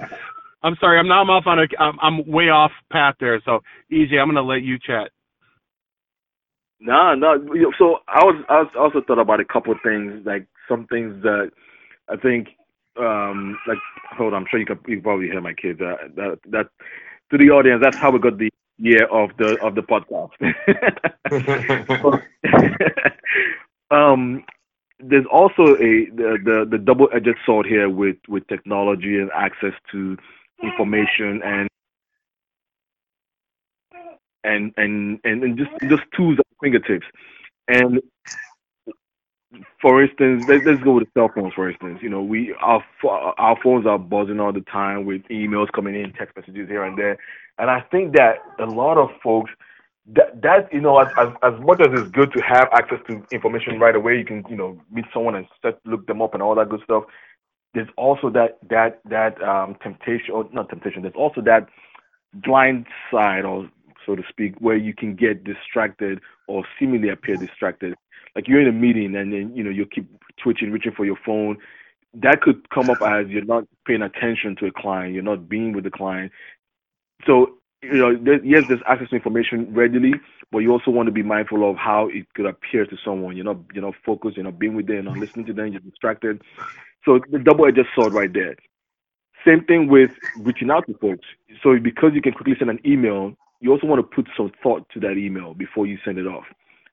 I'm 0.64 0.76
sorry. 0.80 0.98
I'm 0.98 1.08
now 1.08 1.22
I'm 1.22 1.30
off 1.30 1.46
on 1.46 1.60
a. 1.60 1.68
I'm, 1.80 2.00
I'm 2.02 2.26
way 2.26 2.50
off 2.50 2.72
path 2.90 3.16
there. 3.20 3.42
So 3.44 3.60
easy. 3.92 4.18
I'm 4.18 4.28
gonna 4.28 4.42
let 4.42 4.62
you 4.62 4.80
chat. 4.80 5.12
No, 6.84 7.16
no. 7.16 7.38
So 7.78 8.00
I 8.10 8.26
was 8.26 8.44
I 8.50 8.62
was 8.62 8.72
also 8.78 9.02
thought 9.02 9.18
about 9.18 9.40
a 9.40 9.46
couple 9.46 9.72
of 9.72 9.80
things, 9.82 10.22
like 10.26 10.46
some 10.68 10.86
things 10.88 11.24
that 11.24 11.50
I 12.10 12.18
think, 12.18 12.50
um, 13.00 13.58
like 13.66 13.78
hold 14.12 14.34
on. 14.34 14.44
I'm 14.44 14.48
sure 14.52 14.60
you 14.60 14.66
can 14.66 14.80
you 14.86 15.02
probably 15.02 15.28
hear 15.28 15.40
my 15.40 15.54
kids. 15.54 15.80
Uh, 15.80 15.96
that 16.16 16.40
that 16.50 16.68
to 17.32 17.38
the 17.38 17.52
audience, 17.52 17.82
that's 17.82 17.98
how 17.98 18.12
we 18.12 18.20
got 18.20 18.38
the 18.38 18.50
year 18.78 19.06
of 19.06 19.30
the 19.38 19.58
of 19.62 19.76
the 19.76 19.82
podcast. 19.82 20.34
um, 23.92 24.44
there's 25.00 25.26
also 25.32 25.76
a 25.76 26.10
the, 26.14 26.38
the, 26.44 26.68
the 26.70 26.78
double 26.78 27.08
edged 27.14 27.38
sword 27.46 27.66
here 27.66 27.90
with 27.90 28.18
with 28.28 28.46
technology 28.48 29.20
and 29.20 29.32
access 29.34 29.74
to 29.94 30.18
information 30.62 31.42
and 31.46 31.70
and 34.44 34.74
and 34.78 35.20
and, 35.24 35.44
and 35.44 35.58
just 35.58 35.72
just 35.90 36.04
tools 36.16 36.38
at 36.40 36.46
fingertips. 36.62 37.06
And 37.68 38.02
for 39.82 40.02
instance, 40.04 40.46
let's, 40.48 40.66
let's 40.66 40.82
go 40.84 40.94
with 40.94 41.06
the 41.06 41.20
cell 41.20 41.32
phones. 41.34 41.54
For 41.54 41.70
instance, 41.70 42.00
you 42.02 42.10
know, 42.10 42.22
we 42.22 42.54
our 42.62 42.84
our 43.04 43.58
phones 43.62 43.86
are 43.86 44.00
buzzing 44.00 44.40
all 44.40 44.54
the 44.54 44.62
time 44.62 45.06
with 45.06 45.22
emails 45.30 45.72
coming 45.74 45.96
in, 45.96 46.14
text 46.14 46.36
messages 46.36 46.68
here 46.70 46.84
and 46.84 46.98
there, 46.98 47.18
and 47.58 47.70
I 47.70 47.82
think 47.92 48.16
that 48.16 48.38
a 48.60 48.66
lot 48.66 48.98
of 48.98 49.10
folks 49.22 49.52
that 50.08 50.42
that 50.42 50.74
you 50.74 50.82
know 50.82 50.98
as, 51.00 51.08
as 51.18 51.30
as 51.44 51.54
much 51.62 51.80
as 51.82 51.88
it's 52.00 52.12
good 52.12 52.32
to 52.34 52.42
have 52.42 52.68
access 52.74 53.00
to 53.08 53.24
information 53.32 53.80
right 53.80 53.96
away, 53.96 54.18
you 54.18 54.26
can 54.26 54.44
you 54.50 54.56
know 54.56 54.80
meet 54.92 55.06
someone 55.14 55.36
and 55.36 55.48
set, 55.62 55.80
look 55.86 56.06
them 56.08 56.22
up 56.22 56.34
and 56.34 56.44
all 56.44 56.56
that 56.56 56.70
good 56.70 56.82
stuff. 56.84 57.04
There's 57.74 57.90
also 57.98 58.30
that 58.32 58.58
that 58.70 59.00
that 59.06 59.42
um, 59.42 59.76
temptation, 59.82 60.34
or 60.34 60.48
not 60.52 60.70
temptation. 60.70 61.04
There's 61.04 61.16
also 61.16 61.42
that 61.42 61.68
blind 62.34 62.88
side, 63.12 63.46
or 63.46 63.70
so 64.06 64.16
to 64.16 64.24
speak, 64.30 64.56
where 64.60 64.78
you 64.78 64.94
can 64.94 65.16
get 65.16 65.44
distracted 65.44 66.20
or 66.48 66.64
seemingly 66.80 67.10
appear 67.10 67.38
distracted 67.38 67.96
like 68.36 68.48
you're 68.48 68.62
in 68.62 68.68
a 68.68 68.72
meeting 68.72 69.16
and 69.16 69.32
then 69.32 69.56
you 69.56 69.64
know 69.64 69.70
you 69.70 69.86
keep 69.86 70.10
twitching, 70.42 70.72
reaching 70.72 70.94
for 70.96 71.06
your 71.06 71.18
phone. 71.26 71.58
That 72.16 72.42
could 72.42 72.70
come 72.70 72.90
up 72.90 73.02
as 73.02 73.28
you're 73.28 73.46
not 73.46 73.66
paying 73.86 74.02
attention 74.02 74.56
to 74.60 74.68
a 74.68 74.72
client, 74.72 75.14
you're 75.14 75.24
not 75.24 75.50
being 75.50 75.74
with 75.74 75.84
the 75.84 75.92
client. 75.92 76.32
So 77.26 77.58
you 77.82 77.98
know, 77.98 78.16
there, 78.16 78.44
yes, 78.46 78.64
there's 78.68 78.80
access 78.88 79.10
to 79.10 79.16
information 79.16 79.74
readily, 79.74 80.14
but 80.52 80.60
you 80.60 80.72
also 80.72 80.90
want 80.90 81.08
to 81.08 81.12
be 81.12 81.24
mindful 81.24 81.70
of 81.70 81.76
how 81.76 82.08
it 82.12 82.26
could 82.34 82.46
appear 82.46 82.86
to 82.86 82.96
someone. 83.04 83.36
You're 83.36 83.46
not, 83.46 83.58
you're 83.74 83.84
not 83.84 83.96
focused, 84.06 84.38
you're 84.38 84.46
not 84.46 84.58
being 84.58 84.74
with 84.74 84.88
them, 84.88 84.96
you're 84.96 85.04
not 85.04 85.18
listening 85.18 85.46
to 85.48 85.54
them, 85.54 85.68
you're 85.68 85.82
distracted. 85.82 86.42
So 87.04 87.20
the 87.30 87.40
double-edged 87.40 87.86
sword 87.94 88.14
right 88.14 88.32
there. 88.32 88.56
Same 89.46 89.66
thing 89.66 89.90
with 89.90 90.12
reaching 90.38 90.72
out 90.72 90.88
to 90.88 90.94
folks. 91.00 91.28
So 91.62 91.78
because 91.78 92.12
you 92.14 92.22
can 92.22 92.32
quickly 92.32 92.56
send 92.58 92.72
an 92.72 92.80
email, 92.86 93.36
you 93.64 93.72
also 93.72 93.88
want 93.88 94.00
to 94.00 94.16
put 94.16 94.28
some 94.36 94.52
thought 94.62 94.86
to 94.94 95.00
that 95.00 95.16
email 95.18 95.54
before 95.54 95.88
you 95.88 95.98
send 96.04 96.18
it 96.18 96.28
off. 96.28 96.44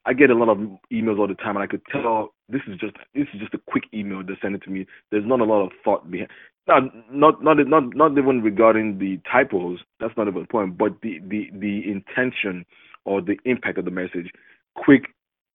I 0.06 0.12
get 0.12 0.30
a 0.30 0.34
lot 0.34 0.48
of 0.48 0.58
emails 0.92 1.18
all 1.18 1.26
the 1.26 1.34
time, 1.34 1.56
and 1.56 1.64
I 1.64 1.66
could 1.66 1.82
tell 1.90 2.32
this 2.48 2.62
is 2.68 2.78
just 2.78 2.94
this 3.12 3.26
is 3.34 3.40
just 3.40 3.52
a 3.54 3.60
quick 3.68 3.84
email 3.92 4.22
they 4.22 4.34
send 4.40 4.54
it 4.54 4.62
to 4.62 4.70
me. 4.70 4.86
There's 5.10 5.26
not 5.26 5.40
a 5.40 5.44
lot 5.44 5.64
of 5.64 5.72
thought 5.84 6.08
behind. 6.08 6.30
Now, 6.68 6.78
not 7.10 7.42
not 7.42 7.58
not 7.66 7.94
not 7.96 8.16
even 8.16 8.40
regarding 8.40 8.98
the 8.98 9.18
typos. 9.30 9.80
That's 9.98 10.16
not 10.16 10.28
even 10.28 10.42
the 10.42 10.46
point. 10.48 10.78
But 10.78 10.92
the 11.02 11.18
the 11.28 11.50
the 11.52 11.90
intention 11.90 12.64
or 13.04 13.20
the 13.20 13.36
impact 13.44 13.78
of 13.78 13.84
the 13.84 13.90
message. 13.90 14.30
Quick 14.76 15.06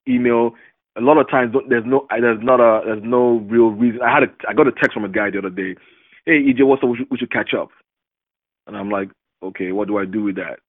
email. 0.07 0.51
A 0.98 1.01
lot 1.01 1.17
of 1.17 1.29
times 1.29 1.55
there's 1.69 1.86
no 1.86 2.05
there's 2.12 2.43
not 2.43 2.60
a 2.60 2.81
there's 2.86 3.03
no 3.03 3.39
real 3.50 3.69
reason. 3.69 4.01
I 4.01 4.13
had 4.13 4.24
a 4.24 4.27
I 4.50 4.53
got 4.53 4.67
a 4.67 4.72
text 4.74 4.93
from 4.93 5.05
a 5.05 5.10
guy 5.10 5.29
the 5.31 5.39
other 5.39 5.50
day. 5.50 5.75
Hey 6.25 6.43
EJ, 6.43 6.67
what's 6.67 6.84
up? 6.84 6.89
We 6.89 6.98
should, 6.98 7.07
we 7.10 7.17
should 7.17 7.31
catch 7.31 7.53
up. 7.53 7.69
And 8.67 8.75
I'm 8.75 8.89
like, 8.91 9.10
okay, 9.41 9.72
what 9.72 9.88
do 9.88 9.98
I 9.98 10.05
do 10.05 10.24
with 10.24 10.36
that? 10.36 10.60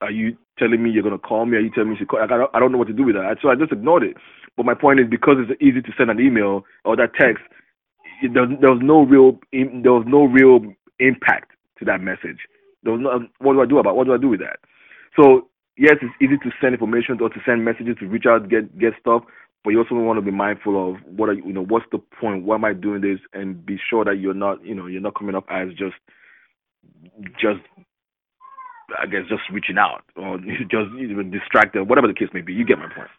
Are 0.00 0.10
you 0.10 0.36
telling 0.58 0.82
me 0.82 0.90
you're 0.90 1.02
gonna 1.02 1.18
call 1.18 1.46
me? 1.46 1.56
Are 1.56 1.60
you 1.60 1.70
telling 1.70 1.90
me 1.90 1.94
you 1.94 1.98
should 2.00 2.08
call? 2.08 2.20
I 2.22 2.26
don't, 2.26 2.50
I 2.54 2.60
don't 2.60 2.72
know 2.72 2.78
what 2.78 2.88
to 2.88 2.92
do 2.94 3.04
with 3.04 3.14
that. 3.16 3.36
So 3.42 3.48
I 3.48 3.54
just 3.54 3.72
ignored 3.72 4.02
it. 4.02 4.16
But 4.56 4.66
my 4.66 4.74
point 4.74 5.00
is 5.00 5.06
because 5.10 5.36
it's 5.38 5.60
easy 5.60 5.82
to 5.82 5.92
send 5.96 6.10
an 6.10 6.20
email 6.20 6.64
or 6.84 6.96
that 6.96 7.14
text, 7.18 7.42
there, 8.22 8.46
there 8.60 8.70
was 8.70 8.80
no 8.82 9.02
real 9.02 9.38
there 9.52 9.92
was 9.92 10.04
no 10.06 10.24
real 10.24 10.60
impact 11.00 11.52
to 11.78 11.84
that 11.86 12.00
message. 12.00 12.38
There 12.82 12.92
was 12.92 13.00
no, 13.02 13.10
um, 13.10 13.30
what 13.38 13.54
do 13.54 13.62
I 13.62 13.66
do 13.66 13.78
about 13.78 13.96
what 13.96 14.06
do 14.06 14.14
I 14.14 14.18
do 14.18 14.28
with 14.28 14.40
that? 14.40 14.58
So 15.20 15.48
yes, 15.76 15.96
it's 16.02 16.14
easy 16.20 16.38
to 16.38 16.50
send 16.60 16.74
information 16.74 17.18
or 17.20 17.28
to 17.28 17.40
send 17.44 17.64
messages 17.64 17.96
to 18.00 18.06
reach 18.06 18.26
out, 18.28 18.48
get 18.48 18.78
get 18.78 18.92
stuff, 19.00 19.22
but 19.64 19.70
you 19.70 19.78
also 19.78 19.94
want 19.94 20.18
to 20.18 20.22
be 20.22 20.30
mindful 20.30 20.90
of 20.90 20.96
what 21.04 21.28
are 21.28 21.34
you 21.34 21.52
know 21.52 21.64
what's 21.64 21.86
the 21.90 21.98
point? 21.98 22.44
Why 22.44 22.56
am 22.56 22.64
I 22.64 22.74
doing 22.74 23.00
this? 23.00 23.18
And 23.32 23.64
be 23.64 23.78
sure 23.90 24.04
that 24.04 24.18
you're 24.20 24.34
not 24.34 24.64
you 24.64 24.74
know 24.74 24.86
you're 24.86 25.00
not 25.00 25.18
coming 25.18 25.34
up 25.34 25.46
as 25.50 25.68
just 25.70 25.96
just 27.40 27.60
I 28.98 29.06
guess 29.06 29.22
just 29.28 29.42
reaching 29.52 29.78
out 29.78 30.02
or 30.16 30.38
just 30.70 30.90
even 31.00 31.30
distracted, 31.30 31.88
whatever 31.88 32.08
the 32.08 32.14
case 32.14 32.28
may 32.34 32.40
be. 32.42 32.52
You 32.52 32.64
get 32.64 32.78
my 32.78 32.88
point. 32.94 33.10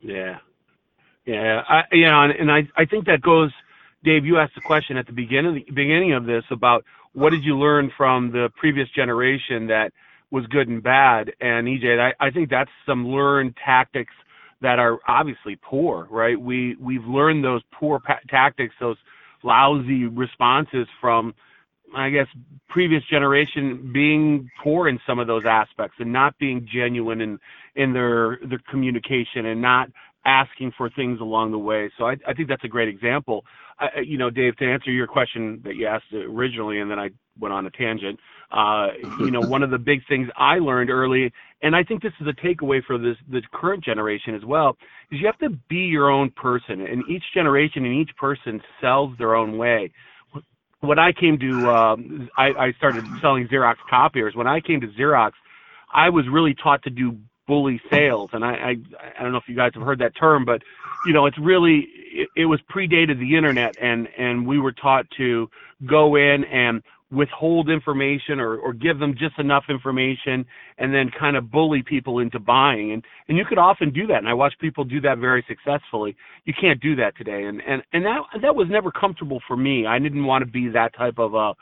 Yeah, 0.00 0.38
yeah, 1.26 1.62
I, 1.68 1.82
know, 1.92 2.22
and, 2.24 2.32
and 2.32 2.52
I 2.52 2.68
I 2.76 2.84
think 2.86 3.06
that 3.06 3.22
goes. 3.22 3.50
Dave, 4.04 4.24
you 4.24 4.38
asked 4.38 4.56
the 4.56 4.60
question 4.60 4.96
at 4.96 5.06
the 5.06 5.12
beginning 5.12 5.64
beginning 5.74 6.12
of 6.12 6.26
this 6.26 6.42
about 6.50 6.84
what 7.12 7.30
did 7.30 7.44
you 7.44 7.56
learn 7.56 7.92
from 7.96 8.32
the 8.32 8.50
previous 8.58 8.88
generation 8.96 9.68
that 9.68 9.92
was 10.32 10.46
good 10.46 10.66
and 10.68 10.82
bad. 10.82 11.30
And 11.40 11.68
EJ, 11.68 12.00
I, 12.00 12.26
I 12.26 12.30
think 12.30 12.50
that's 12.50 12.70
some 12.86 13.06
learned 13.06 13.54
tactics 13.64 14.14
that 14.62 14.78
are 14.78 14.98
obviously 15.06 15.56
poor, 15.62 16.08
right? 16.10 16.40
We 16.40 16.76
we've 16.80 17.04
learned 17.04 17.44
those 17.44 17.62
poor 17.72 18.00
pa- 18.00 18.20
tactics, 18.28 18.74
those 18.80 18.96
lousy 19.44 20.06
responses 20.06 20.86
from 21.00 21.34
I 21.94 22.10
guess 22.10 22.26
previous 22.68 23.02
generation 23.10 23.90
being 23.92 24.48
poor 24.62 24.88
in 24.88 24.98
some 25.06 25.18
of 25.18 25.26
those 25.26 25.44
aspects 25.46 25.96
and 25.98 26.12
not 26.12 26.36
being 26.38 26.66
genuine 26.72 27.20
in 27.20 27.38
in 27.76 27.92
their 27.92 28.38
their 28.48 28.60
communication 28.70 29.46
and 29.46 29.60
not 29.60 29.88
asking 30.24 30.72
for 30.76 30.88
things 30.90 31.20
along 31.20 31.50
the 31.50 31.58
way. 31.58 31.90
So 31.98 32.06
I, 32.06 32.16
I 32.26 32.32
think 32.32 32.48
that's 32.48 32.64
a 32.64 32.68
great 32.68 32.88
example. 32.88 33.44
I, 33.78 34.00
you 34.04 34.18
know, 34.18 34.30
Dave, 34.30 34.56
to 34.58 34.64
answer 34.64 34.90
your 34.90 35.06
question 35.06 35.60
that 35.64 35.74
you 35.74 35.86
asked 35.86 36.12
originally, 36.12 36.80
and 36.80 36.90
then 36.90 36.98
I 36.98 37.10
went 37.38 37.52
on 37.52 37.66
a 37.66 37.70
tangent. 37.70 38.20
Uh, 38.50 38.88
you 39.18 39.30
know, 39.30 39.40
one 39.40 39.62
of 39.62 39.70
the 39.70 39.78
big 39.78 40.00
things 40.08 40.28
I 40.36 40.58
learned 40.58 40.90
early, 40.90 41.32
and 41.62 41.74
I 41.74 41.82
think 41.82 42.02
this 42.02 42.12
is 42.20 42.26
a 42.26 42.46
takeaway 42.46 42.84
for 42.84 42.98
this 42.98 43.16
the 43.30 43.42
current 43.52 43.82
generation 43.82 44.34
as 44.34 44.44
well, 44.44 44.76
is 45.10 45.20
you 45.20 45.26
have 45.26 45.38
to 45.38 45.50
be 45.68 45.76
your 45.76 46.10
own 46.10 46.30
person, 46.30 46.82
and 46.82 47.02
each 47.08 47.24
generation 47.34 47.84
and 47.84 47.94
each 47.94 48.14
person 48.16 48.60
sells 48.80 49.16
their 49.18 49.34
own 49.34 49.58
way 49.58 49.90
when 50.82 50.98
I 50.98 51.12
came 51.12 51.38
to, 51.38 51.68
um, 51.70 52.28
I, 52.36 52.48
I 52.58 52.72
started 52.76 53.04
selling 53.20 53.48
Xerox 53.48 53.76
copiers. 53.88 54.34
When 54.34 54.46
I 54.46 54.60
came 54.60 54.80
to 54.80 54.88
Xerox, 54.88 55.30
I 55.94 56.10
was 56.10 56.24
really 56.30 56.54
taught 56.54 56.82
to 56.82 56.90
do 56.90 57.16
bully 57.46 57.80
sales, 57.90 58.30
and 58.32 58.44
I, 58.44 58.50
I, 58.50 58.74
I 59.18 59.22
don't 59.22 59.32
know 59.32 59.38
if 59.38 59.44
you 59.48 59.56
guys 59.56 59.70
have 59.74 59.82
heard 59.82 60.00
that 60.00 60.12
term, 60.18 60.44
but 60.44 60.60
you 61.04 61.12
know, 61.12 61.26
it's 61.26 61.38
really, 61.38 61.86
it, 62.12 62.28
it 62.36 62.44
was 62.46 62.60
predated 62.74 63.18
the 63.18 63.36
internet, 63.36 63.74
and 63.80 64.08
and 64.18 64.46
we 64.46 64.58
were 64.58 64.72
taught 64.72 65.06
to 65.18 65.48
go 65.88 66.16
in 66.16 66.44
and 66.44 66.82
withhold 67.12 67.68
information 67.68 68.40
or, 68.40 68.56
or 68.56 68.72
give 68.72 68.98
them 68.98 69.14
just 69.18 69.38
enough 69.38 69.64
information 69.68 70.46
and 70.78 70.94
then 70.94 71.10
kind 71.18 71.36
of 71.36 71.50
bully 71.50 71.82
people 71.86 72.18
into 72.18 72.40
buying. 72.40 72.92
And 72.92 73.04
and 73.28 73.36
you 73.36 73.44
could 73.44 73.58
often 73.58 73.92
do 73.92 74.06
that 74.06 74.18
and 74.18 74.28
I 74.28 74.34
watch 74.34 74.54
people 74.60 74.84
do 74.84 75.00
that 75.02 75.18
very 75.18 75.44
successfully. 75.46 76.16
You 76.44 76.54
can't 76.58 76.80
do 76.80 76.96
that 76.96 77.16
today. 77.16 77.44
And 77.44 77.60
and 77.66 77.82
and 77.92 78.04
that 78.06 78.22
that 78.40 78.56
was 78.56 78.68
never 78.70 78.90
comfortable 78.90 79.40
for 79.46 79.56
me. 79.56 79.86
I 79.86 79.98
didn't 79.98 80.24
want 80.24 80.44
to 80.44 80.50
be 80.50 80.68
that 80.68 80.94
type 80.96 81.18
of 81.18 81.34
a 81.34 81.52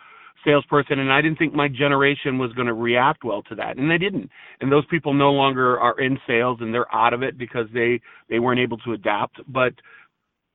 salesperson 0.44 1.00
and 1.00 1.12
I 1.12 1.20
didn't 1.20 1.38
think 1.38 1.52
my 1.52 1.68
generation 1.68 2.38
was 2.38 2.52
going 2.54 2.66
to 2.66 2.72
react 2.72 3.24
well 3.24 3.42
to 3.42 3.54
that 3.56 3.76
and 3.76 3.90
they 3.90 3.98
didn't. 3.98 4.30
And 4.60 4.70
those 4.70 4.86
people 4.86 5.12
no 5.12 5.32
longer 5.32 5.78
are 5.78 5.98
in 6.00 6.18
sales 6.26 6.58
and 6.60 6.72
they're 6.72 6.92
out 6.94 7.12
of 7.12 7.22
it 7.22 7.36
because 7.36 7.66
they 7.74 8.00
they 8.28 8.38
weren't 8.38 8.60
able 8.60 8.78
to 8.78 8.92
adapt. 8.92 9.40
But 9.52 9.74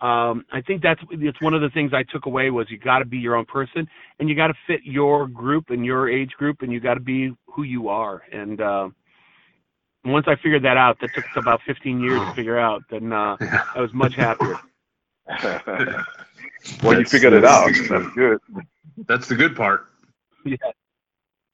um, 0.02 0.46
I 0.52 0.62
think 0.62 0.82
that's 0.82 1.02
it's 1.10 1.42
one 1.42 1.54
of 1.54 1.62
the 1.62 1.70
things 1.70 1.92
I 1.94 2.04
took 2.04 2.26
away 2.26 2.50
was 2.50 2.70
you 2.70 2.78
got 2.78 3.00
to 3.00 3.06
be 3.06 3.18
your 3.18 3.36
own 3.36 3.46
person 3.46 3.88
and 4.20 4.28
you 4.28 4.36
got 4.36 4.48
to 4.48 4.54
fit 4.68 4.82
your 4.84 5.28
group 5.28 5.70
and 5.70 5.86
your 5.86 6.10
age 6.10 6.32
group 6.32 6.62
and 6.62 6.72
you 6.72 6.82
got 6.82 6.96
to 6.96 7.00
be 7.00 7.34
who 7.48 7.64
you 7.64 7.88
are. 7.88 8.24
And 8.32 8.60
uh, 8.60 8.90
once 10.04 10.26
I 10.28 10.36
figured 10.36 10.64
that 10.64 10.76
out, 10.76 11.00
that 11.00 11.14
took 11.16 11.26
about 11.38 11.62
15 11.66 12.02
years 12.02 12.20
to 12.20 12.34
figure 12.34 12.60
out. 12.60 12.84
Then 12.90 13.14
uh, 13.14 13.38
I 13.74 13.80
was 13.80 13.94
much 13.94 14.16
happier. 14.16 14.60
well, 16.84 17.00
you 17.00 17.06
figured 17.06 17.34
it 17.34 17.46
out. 17.46 17.72
That's 17.90 18.14
good. 18.16 18.40
That's 19.08 19.28
the 19.30 19.36
good 19.36 19.56
part. 19.56 19.88
Yeah. 20.44 20.58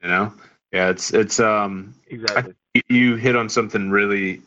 You 0.01 0.09
know. 0.09 0.33
Yeah. 0.71 0.89
It's 0.89 1.13
it's 1.13 1.39
um. 1.39 1.93
Exactly. 2.07 2.55
you 2.89 3.15
hit 3.17 3.35
on 3.35 3.49
something 3.49 3.91
really 3.91 4.41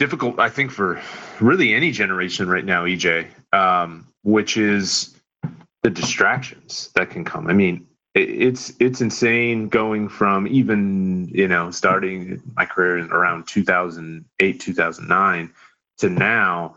difficult, 0.00 0.40
I 0.40 0.48
think, 0.48 0.72
for 0.72 1.00
really 1.40 1.74
any 1.74 1.92
generation 1.92 2.48
right 2.48 2.64
now, 2.64 2.86
EJ, 2.86 3.28
um, 3.52 4.08
which 4.22 4.56
is 4.56 5.14
the 5.82 5.90
distractions 5.90 6.90
that 6.94 7.10
can 7.10 7.24
come. 7.24 7.46
I 7.48 7.52
mean, 7.52 7.86
it's 8.14 8.72
it's 8.80 9.00
insane 9.00 9.68
going 9.68 10.08
from 10.08 10.48
even 10.48 11.28
you 11.32 11.46
know 11.46 11.70
starting 11.70 12.42
my 12.56 12.64
career 12.64 12.98
in 12.98 13.10
around 13.12 13.46
2008 13.46 14.60
2009 14.60 15.52
to 15.98 16.10
now 16.10 16.74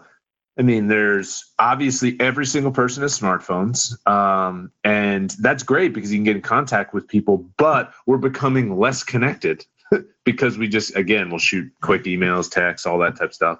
i 0.60 0.62
mean 0.62 0.88
there's 0.88 1.51
obviously 1.58 2.15
every 2.20 2.46
single 2.46 2.72
person 2.72 3.01
has 3.01 3.20
smartphones 3.20 3.96
um, 4.08 4.72
and 4.84 5.32
that's 5.39 5.63
great 5.63 5.92
because 5.92 6.12
you 6.12 6.20
can 6.20 6.24
get 6.24 6.36
in 6.36 6.42
contact 6.44 6.94
with 6.94 7.08
people 7.08 7.50
but 7.58 7.92
we're 8.06 8.18
becoming 8.18 8.77
less 8.77 9.01
connected 9.01 9.65
because 10.25 10.58
we 10.58 10.68
just 10.68 10.96
again 10.96 11.30
we'll 11.30 11.40
shoot 11.40 11.72
quick 11.82 12.04
emails, 12.04 12.50
texts, 12.50 12.86
all 12.86 13.00
that 13.00 13.16
type 13.18 13.30
of 13.30 13.34
stuff. 13.34 13.60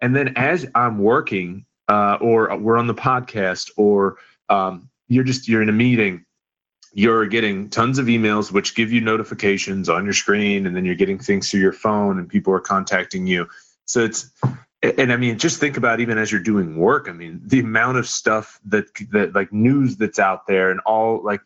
And 0.00 0.14
then 0.14 0.34
as 0.36 0.66
I'm 0.74 0.98
working, 0.98 1.64
uh, 1.88 2.18
or 2.20 2.56
we're 2.58 2.76
on 2.76 2.86
the 2.86 2.94
podcast, 2.94 3.70
or 3.76 4.16
um, 4.48 4.90
you're 5.08 5.24
just 5.24 5.48
you're 5.48 5.62
in 5.62 5.68
a 5.68 5.72
meeting, 5.72 6.24
you're 6.92 7.26
getting 7.26 7.70
tons 7.70 7.98
of 7.98 8.06
emails 8.06 8.52
which 8.52 8.74
give 8.74 8.92
you 8.92 9.00
notifications 9.00 9.88
on 9.88 10.04
your 10.04 10.14
screen, 10.14 10.66
and 10.66 10.76
then 10.76 10.84
you're 10.84 10.94
getting 10.94 11.18
things 11.18 11.50
through 11.50 11.60
your 11.60 11.72
phone, 11.72 12.18
and 12.18 12.28
people 12.28 12.52
are 12.52 12.60
contacting 12.60 13.26
you. 13.26 13.46
So 13.86 14.04
it's 14.04 14.30
and 14.98 15.12
I 15.12 15.16
mean, 15.16 15.38
just 15.38 15.60
think 15.60 15.76
about 15.76 16.00
even 16.00 16.18
as 16.18 16.30
you're 16.30 16.40
doing 16.40 16.76
work. 16.76 17.08
I 17.08 17.12
mean, 17.12 17.40
the 17.44 17.60
amount 17.60 17.98
of 17.98 18.06
stuff 18.08 18.60
that 18.66 18.86
that 19.12 19.34
like 19.34 19.52
news 19.52 19.96
that's 19.96 20.18
out 20.18 20.46
there, 20.46 20.70
and 20.70 20.80
all 20.80 21.22
like 21.22 21.40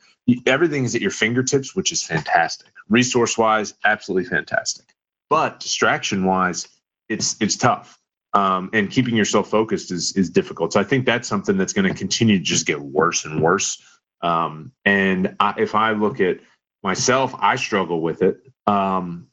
everything 0.46 0.84
is 0.84 0.94
at 0.94 1.00
your 1.00 1.10
fingertips, 1.10 1.74
which 1.76 1.92
is 1.92 2.02
fantastic. 2.02 2.72
Resource 2.88 3.38
wise, 3.38 3.74
absolutely 3.84 4.28
fantastic. 4.28 4.86
But 5.30 5.60
distraction 5.60 6.24
wise, 6.24 6.68
it's 7.08 7.36
it's 7.40 7.56
tough. 7.56 7.98
Um, 8.34 8.70
and 8.72 8.90
keeping 8.90 9.16
yourself 9.16 9.48
focused 9.48 9.90
is 9.90 10.12
is 10.16 10.30
difficult. 10.30 10.72
So 10.72 10.80
I 10.80 10.84
think 10.84 11.06
that's 11.06 11.28
something 11.28 11.56
that's 11.56 11.72
going 11.72 11.88
to 11.88 11.94
continue 11.94 12.38
to 12.38 12.44
just 12.44 12.66
get 12.66 12.80
worse 12.80 13.24
and 13.24 13.42
worse. 13.42 13.80
Um, 14.20 14.72
and 14.84 15.36
I, 15.38 15.54
if 15.58 15.74
I 15.74 15.92
look 15.92 16.20
at 16.20 16.38
myself, 16.82 17.34
I 17.38 17.56
struggle 17.56 18.00
with 18.00 18.22
it. 18.22 18.40
Um, 18.66 19.27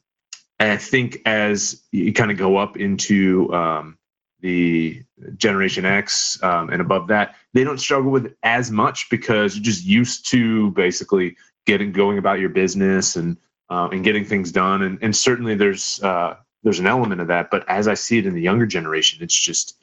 and 0.58 0.70
I 0.70 0.76
think 0.76 1.18
as 1.26 1.82
you 1.92 2.12
kind 2.12 2.30
of 2.30 2.36
go 2.36 2.56
up 2.56 2.76
into 2.76 3.52
um, 3.52 3.98
the 4.40 5.02
Generation 5.36 5.84
X 5.84 6.42
um, 6.42 6.70
and 6.70 6.80
above 6.80 7.08
that, 7.08 7.34
they 7.52 7.64
don't 7.64 7.78
struggle 7.78 8.10
with 8.10 8.26
it 8.26 8.38
as 8.42 8.70
much 8.70 9.10
because 9.10 9.56
you're 9.56 9.64
just 9.64 9.84
used 9.84 10.30
to 10.30 10.70
basically 10.72 11.36
getting 11.66 11.92
going 11.92 12.18
about 12.18 12.38
your 12.38 12.48
business 12.48 13.16
and 13.16 13.36
uh, 13.68 13.88
and 13.90 14.04
getting 14.04 14.24
things 14.24 14.52
done. 14.52 14.82
And, 14.82 14.98
and 15.02 15.14
certainly 15.14 15.56
there's 15.56 16.00
uh, 16.02 16.36
there's 16.62 16.78
an 16.78 16.86
element 16.86 17.20
of 17.20 17.28
that, 17.28 17.50
but 17.50 17.68
as 17.68 17.88
I 17.88 17.94
see 17.94 18.18
it 18.18 18.26
in 18.26 18.34
the 18.34 18.42
younger 18.42 18.66
generation, 18.66 19.22
it's 19.22 19.38
just 19.38 19.76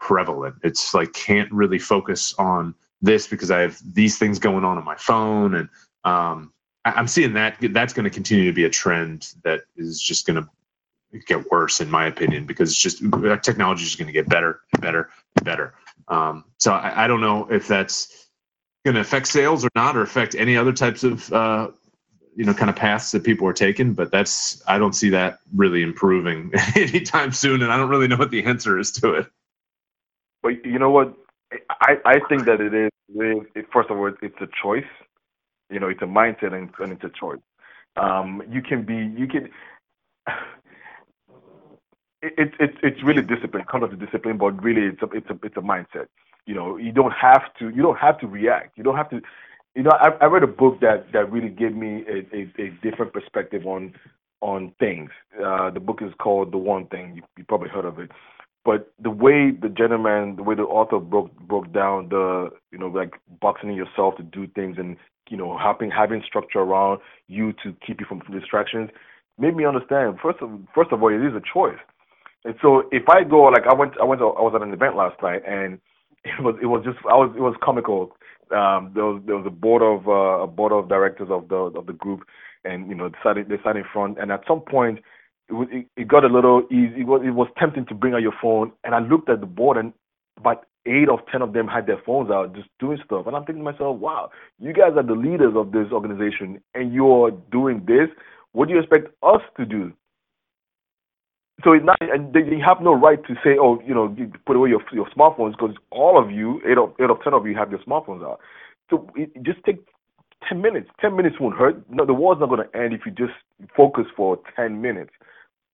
prevalent. 0.00 0.56
It's 0.62 0.94
like 0.94 1.12
can't 1.12 1.50
really 1.52 1.78
focus 1.78 2.34
on 2.38 2.74
this 3.00 3.26
because 3.26 3.50
I 3.50 3.60
have 3.60 3.78
these 3.84 4.18
things 4.18 4.38
going 4.38 4.64
on 4.64 4.78
on 4.78 4.84
my 4.84 4.96
phone, 4.96 5.54
and 5.54 5.68
um, 6.04 6.52
I, 6.84 6.98
am 6.98 7.08
seeing 7.08 7.34
that 7.34 7.56
that's 7.60 7.92
going 7.92 8.04
to 8.04 8.10
continue 8.10 8.46
to 8.46 8.52
be 8.52 8.64
a 8.64 8.70
trend 8.70 9.34
that 9.44 9.62
is 9.76 10.00
just 10.00 10.26
going 10.26 10.42
to 10.42 10.48
get 11.26 11.50
worse, 11.50 11.80
in 11.80 11.90
my 11.90 12.06
opinion, 12.06 12.46
because 12.46 12.70
it's 12.70 12.80
just 12.80 12.98
technology 13.42 13.84
is 13.84 13.96
going 13.96 14.06
to 14.06 14.12
get 14.12 14.28
better, 14.28 14.60
and 14.72 14.82
better, 14.82 15.10
and 15.36 15.44
better. 15.44 15.74
Um, 16.08 16.44
so 16.58 16.72
I, 16.72 17.04
I, 17.04 17.06
don't 17.06 17.20
know 17.20 17.46
if 17.50 17.68
that's 17.68 18.28
going 18.84 18.94
to 18.94 19.00
affect 19.00 19.26
sales 19.26 19.64
or 19.64 19.68
not, 19.74 19.96
or 19.96 20.02
affect 20.02 20.34
any 20.34 20.56
other 20.56 20.72
types 20.72 21.04
of 21.04 21.30
uh, 21.32 21.70
you 22.34 22.44
know 22.44 22.54
kind 22.54 22.70
of 22.70 22.76
paths 22.76 23.10
that 23.12 23.24
people 23.24 23.46
are 23.46 23.52
taking. 23.52 23.92
But 23.92 24.10
that's 24.10 24.62
I 24.66 24.78
don't 24.78 24.94
see 24.94 25.10
that 25.10 25.40
really 25.54 25.82
improving 25.82 26.52
anytime 26.76 27.32
soon, 27.32 27.62
and 27.62 27.72
I 27.72 27.76
don't 27.76 27.90
really 27.90 28.08
know 28.08 28.16
what 28.16 28.30
the 28.30 28.44
answer 28.44 28.78
is 28.78 28.92
to 28.92 29.14
it. 29.14 29.26
But 30.42 30.64
you 30.64 30.78
know 30.78 30.90
what? 30.90 31.14
I, 31.80 31.98
I 32.04 32.20
think 32.28 32.44
that 32.44 32.60
it 32.60 32.74
is. 32.74 32.90
First 33.72 33.90
of 33.90 33.98
all, 33.98 34.12
it's 34.22 34.40
a 34.40 34.48
choice. 34.62 34.84
You 35.70 35.80
know, 35.80 35.88
it's 35.88 36.02
a 36.02 36.06
mindset 36.06 36.54
and, 36.54 36.70
and 36.78 36.92
it's 36.92 37.04
a 37.04 37.10
choice. 37.10 37.38
Um, 37.96 38.42
you 38.50 38.62
can 38.62 38.84
be. 38.84 38.96
You 38.96 39.26
can. 39.26 39.48
It's 42.20 42.54
it's 42.58 42.76
it's 42.82 43.02
really 43.04 43.22
discipline, 43.22 43.64
kind 43.70 43.84
of 43.84 43.96
discipline, 43.98 44.38
but 44.38 44.60
really 44.60 44.82
it's 44.86 45.02
a 45.02 45.06
it's 45.16 45.30
a 45.30 45.38
it's 45.44 45.56
a 45.56 45.60
mindset. 45.60 46.06
You 46.46 46.54
know, 46.54 46.76
you 46.76 46.90
don't 46.90 47.12
have 47.12 47.42
to 47.60 47.68
you 47.68 47.80
don't 47.80 47.98
have 47.98 48.18
to 48.18 48.26
react. 48.26 48.76
You 48.76 48.82
don't 48.82 48.96
have 48.96 49.08
to. 49.10 49.20
You 49.76 49.84
know, 49.84 49.92
I, 49.92 50.08
I 50.20 50.24
read 50.24 50.42
a 50.42 50.48
book 50.48 50.80
that 50.80 51.12
that 51.12 51.30
really 51.30 51.48
gave 51.48 51.76
me 51.76 52.04
a, 52.08 52.36
a, 52.36 52.66
a 52.66 52.70
different 52.82 53.12
perspective 53.12 53.66
on 53.66 53.94
on 54.40 54.72
things. 54.80 55.10
Uh, 55.44 55.70
the 55.70 55.78
book 55.78 56.00
is 56.02 56.12
called 56.18 56.50
The 56.52 56.58
One 56.58 56.86
Thing. 56.86 57.14
You, 57.14 57.22
you 57.36 57.44
probably 57.44 57.68
heard 57.68 57.84
of 57.84 58.00
it 58.00 58.10
but 58.68 58.92
the 59.02 59.08
way 59.10 59.50
the 59.50 59.70
gentleman, 59.70 60.36
the 60.36 60.42
way 60.42 60.54
the 60.54 60.62
author 60.62 60.98
broke 60.98 61.34
broke 61.40 61.72
down 61.72 62.10
the, 62.10 62.50
you 62.70 62.76
know, 62.76 62.88
like 62.88 63.14
boxing 63.40 63.72
yourself 63.72 64.16
to 64.18 64.22
do 64.22 64.46
things 64.48 64.76
and 64.78 64.98
you 65.30 65.36
know 65.36 65.56
having 65.58 65.90
having 65.90 66.22
structure 66.26 66.60
around 66.60 67.00
you 67.26 67.52
to 67.64 67.74
keep 67.86 68.00
you 68.00 68.06
from 68.06 68.20
distractions, 68.30 68.90
made 69.38 69.56
me 69.56 69.64
understand. 69.64 70.18
First 70.22 70.38
of 70.40 70.50
first 70.74 70.92
of 70.92 71.02
all, 71.02 71.08
it 71.08 71.24
is 71.24 71.34
a 71.34 71.42
choice. 71.52 71.78
And 72.44 72.54
so 72.62 72.84
if 72.92 73.08
I 73.08 73.24
go 73.24 73.44
like 73.44 73.66
I 73.68 73.74
went 73.74 73.92
I 74.00 74.04
went 74.04 74.20
to, 74.20 74.26
I 74.26 74.42
was 74.42 74.52
at 74.54 74.62
an 74.62 74.72
event 74.72 74.96
last 74.96 75.20
night 75.22 75.42
and 75.46 75.80
it 76.24 76.42
was 76.42 76.56
it 76.62 76.66
was 76.66 76.84
just 76.84 76.98
I 77.06 77.14
was 77.14 77.32
it 77.36 77.40
was 77.40 77.54
comical. 77.62 78.16
Um, 78.50 78.92
there 78.94 79.04
was 79.04 79.22
there 79.26 79.36
was 79.36 79.46
a 79.46 79.50
board 79.50 79.82
of 79.82 80.08
uh, 80.08 80.44
a 80.44 80.46
board 80.46 80.72
of 80.72 80.88
directors 80.88 81.28
of 81.30 81.48
the 81.48 81.78
of 81.78 81.86
the 81.86 81.92
group, 81.92 82.22
and 82.64 82.88
you 82.88 82.94
know 82.94 83.08
decided 83.08 83.48
they 83.48 83.62
sat 83.64 83.76
in 83.76 83.84
front, 83.92 84.18
and 84.18 84.32
at 84.32 84.40
some 84.48 84.60
point 84.60 85.00
it, 85.48 85.52
was, 85.52 85.68
it, 85.70 85.86
it 85.96 86.08
got 86.08 86.24
a 86.24 86.28
little 86.28 86.62
easy. 86.70 87.00
It 87.00 87.06
was, 87.06 87.22
it 87.24 87.30
was 87.30 87.48
tempting 87.58 87.86
to 87.86 87.94
bring 87.94 88.14
out 88.14 88.22
your 88.22 88.34
phone, 88.40 88.72
and 88.84 88.94
I 88.94 89.00
looked 89.00 89.28
at 89.28 89.40
the 89.40 89.46
board, 89.46 89.76
and 89.76 89.92
about 90.38 90.64
eight 90.88 91.08
of 91.08 91.20
ten 91.30 91.42
of 91.42 91.52
them 91.52 91.68
had 91.68 91.86
their 91.86 92.00
phones 92.04 92.30
out, 92.30 92.54
just 92.54 92.68
doing 92.78 92.98
stuff. 93.04 93.26
And 93.26 93.36
I'm 93.36 93.44
thinking 93.44 93.64
to 93.64 93.70
myself, 93.70 93.98
wow, 93.98 94.30
you 94.58 94.72
guys 94.72 94.92
are 94.96 95.02
the 95.02 95.14
leaders 95.14 95.54
of 95.56 95.72
this 95.72 95.86
organization, 95.92 96.60
and 96.74 96.92
you're 96.92 97.30
doing 97.52 97.84
this. 97.86 98.08
What 98.52 98.68
do 98.68 98.74
you 98.74 98.80
expect 98.80 99.08
us 99.22 99.42
to 99.56 99.66
do? 99.66 99.92
So 101.64 101.72
it's 101.72 101.84
not, 101.84 101.98
and 102.00 102.32
they 102.32 102.58
have 102.64 102.80
no 102.80 102.94
right 102.94 103.18
to 103.26 103.34
say, 103.44 103.56
oh, 103.60 103.80
you 103.84 103.92
know, 103.92 104.14
put 104.46 104.56
away 104.56 104.70
your 104.70 104.82
your 104.92 105.08
smartphones 105.10 105.52
because 105.52 105.74
all 105.90 106.22
of 106.22 106.30
you, 106.30 106.60
eight 106.68 106.78
of 106.78 106.94
eight 107.00 107.10
of 107.10 107.22
ten 107.22 107.34
of 107.34 107.46
you, 107.46 107.56
have 107.56 107.70
your 107.70 107.80
smartphones 107.80 108.22
out. 108.22 108.40
So 108.90 109.10
it, 109.14 109.30
just 109.42 109.62
take 109.64 109.84
10 110.48 110.62
minutes. 110.62 110.88
10 111.00 111.16
minutes 111.16 111.36
won't 111.40 111.56
hurt. 111.56 111.82
No, 111.90 112.06
the 112.06 112.14
war's 112.14 112.38
not 112.38 112.48
going 112.48 112.66
to 112.66 112.78
end 112.78 112.94
if 112.94 113.00
you 113.04 113.10
just 113.12 113.34
focus 113.76 114.06
for 114.16 114.38
10 114.56 114.80
minutes 114.80 115.10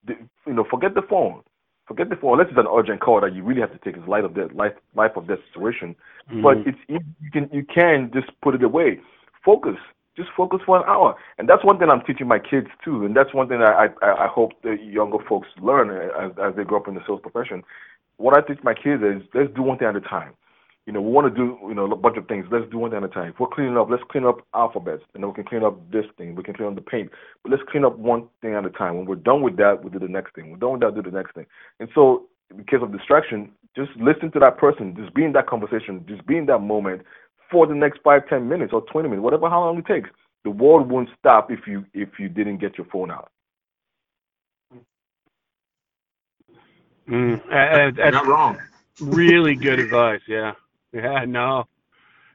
you 0.08 0.52
know, 0.52 0.64
forget 0.70 0.94
the 0.94 1.02
phone. 1.08 1.42
Forget 1.86 2.08
the 2.08 2.16
phone 2.16 2.32
unless 2.34 2.48
it's 2.50 2.58
an 2.58 2.66
urgent 2.66 3.00
call 3.00 3.20
that 3.20 3.34
you 3.34 3.42
really 3.42 3.60
have 3.60 3.72
to 3.72 3.78
take 3.78 4.00
as 4.00 4.08
light 4.08 4.24
of 4.24 4.34
death, 4.34 4.52
life, 4.54 4.72
life 4.94 5.12
of 5.16 5.26
that 5.26 5.38
situation. 5.48 5.94
Mm-hmm. 6.30 6.42
But 6.42 6.58
it's 6.66 6.78
you 6.88 7.30
can 7.32 7.48
you 7.52 7.64
can 7.64 8.10
just 8.14 8.30
put 8.42 8.54
it 8.54 8.62
away. 8.62 9.00
Focus. 9.44 9.76
Just 10.16 10.28
focus 10.36 10.60
for 10.64 10.76
an 10.78 10.84
hour, 10.86 11.16
and 11.38 11.48
that's 11.48 11.64
one 11.64 11.76
thing 11.76 11.90
I'm 11.90 12.02
teaching 12.02 12.28
my 12.28 12.38
kids 12.38 12.68
too, 12.84 13.04
and 13.04 13.16
that's 13.16 13.34
one 13.34 13.48
thing 13.48 13.62
I 13.62 13.88
I, 14.00 14.24
I 14.24 14.28
hope 14.28 14.52
the 14.62 14.78
younger 14.80 15.18
folks 15.28 15.48
learn 15.60 15.90
as 15.90 16.30
as 16.38 16.54
they 16.56 16.62
grow 16.62 16.78
up 16.78 16.88
in 16.88 16.94
the 16.94 17.00
sales 17.06 17.20
profession. 17.20 17.64
What 18.16 18.36
I 18.36 18.40
teach 18.40 18.62
my 18.62 18.74
kids 18.74 19.02
is 19.02 19.22
let's 19.34 19.52
do 19.54 19.62
one 19.62 19.76
thing 19.76 19.88
at 19.88 19.96
a 19.96 20.00
time 20.00 20.34
you 20.86 20.92
know, 20.92 21.00
we 21.00 21.10
want 21.10 21.32
to 21.32 21.34
do, 21.34 21.58
you 21.66 21.74
know, 21.74 21.90
a 21.90 21.96
bunch 21.96 22.18
of 22.18 22.28
things. 22.28 22.44
Let's 22.50 22.70
do 22.70 22.78
one 22.78 22.94
at 22.94 23.02
a 23.02 23.08
time. 23.08 23.30
If 23.30 23.40
we're 23.40 23.48
cleaning 23.48 23.78
up, 23.78 23.88
let's 23.90 24.02
clean 24.10 24.26
up 24.26 24.38
alphabets, 24.54 25.02
and 25.14 25.22
then 25.22 25.28
we 25.30 25.34
can 25.34 25.44
clean 25.44 25.64
up 25.64 25.78
this 25.90 26.04
thing. 26.18 26.34
We 26.34 26.42
can 26.42 26.54
clean 26.54 26.68
up 26.68 26.74
the 26.74 26.82
paint, 26.82 27.10
but 27.42 27.50
let's 27.52 27.62
clean 27.70 27.84
up 27.84 27.98
one 27.98 28.28
thing 28.42 28.54
at 28.54 28.66
a 28.66 28.70
time. 28.70 28.96
When 28.96 29.06
we're 29.06 29.14
done 29.16 29.40
with 29.42 29.56
that, 29.56 29.82
we'll 29.82 29.92
do 29.92 29.98
the 29.98 30.08
next 30.08 30.34
thing. 30.34 30.50
We're 30.50 30.58
done 30.58 30.72
with 30.72 30.80
that, 30.82 30.94
do 30.94 31.02
the 31.10 31.16
next 31.16 31.34
thing. 31.34 31.46
And 31.80 31.88
so, 31.94 32.24
because 32.54 32.82
of 32.82 32.92
distraction, 32.92 33.50
just 33.74 33.90
listen 33.96 34.30
to 34.32 34.38
that 34.40 34.58
person. 34.58 34.94
Just 34.96 35.14
be 35.14 35.24
in 35.24 35.32
that 35.32 35.46
conversation. 35.46 36.04
Just 36.06 36.26
be 36.26 36.36
in 36.36 36.46
that 36.46 36.58
moment 36.60 37.02
for 37.50 37.66
the 37.66 37.74
next 37.74 38.00
five, 38.04 38.28
ten 38.28 38.48
minutes 38.48 38.72
or 38.72 38.82
twenty 38.82 39.08
minutes, 39.08 39.24
whatever 39.24 39.48
how 39.48 39.64
long 39.64 39.78
it 39.78 39.86
takes. 39.86 40.10
The 40.44 40.50
world 40.50 40.90
won't 40.90 41.08
stop 41.18 41.50
if 41.50 41.60
you 41.66 41.86
if 41.94 42.10
you 42.18 42.28
didn't 42.28 42.58
get 42.58 42.76
your 42.76 42.86
phone 42.92 43.10
out. 43.10 43.30
Mm, 47.08 47.40
uh, 47.50 48.10
not 48.10 48.26
wrong. 48.26 48.58
really 49.00 49.54
good 49.54 49.80
advice. 49.80 50.20
Yeah. 50.28 50.52
Yeah, 50.94 51.24
no, 51.26 51.64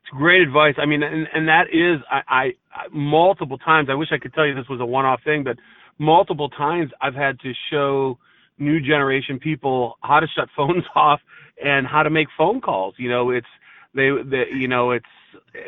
it's 0.02 0.10
great 0.12 0.42
advice. 0.42 0.76
I 0.78 0.86
mean, 0.86 1.02
and 1.02 1.28
and 1.34 1.48
that 1.48 1.68
is 1.72 2.02
I, 2.12 2.22
I, 2.28 2.52
multiple 2.92 3.58
times. 3.58 3.88
I 3.90 3.96
wish 3.96 4.10
I 4.12 4.18
could 4.18 4.34
tell 4.34 4.46
you 4.46 4.54
this 4.54 4.68
was 4.70 4.82
a 4.82 4.86
one-off 4.86 5.22
thing, 5.24 5.44
but 5.44 5.58
multiple 5.98 6.50
times 6.50 6.92
I've 7.02 7.16
had 7.16 7.40
to 7.42 7.54
show 7.72 8.18
new 8.58 8.82
generation 8.82 9.40
people 9.40 9.98
how 10.02 10.20
to 10.20 10.28
shut 10.36 10.50
phones 10.58 10.84
off 10.96 11.22
and 11.64 11.88
how 11.88 12.04
to 12.04 12.10
make 12.10 12.28
phone 12.38 12.60
calls. 12.62 12.96
You 12.98 13.10
know, 13.10 13.30
it's 13.32 13.48
they, 13.96 14.10
they 14.26 14.46
you 14.54 14.68
know, 14.68 14.92
it's 14.92 15.06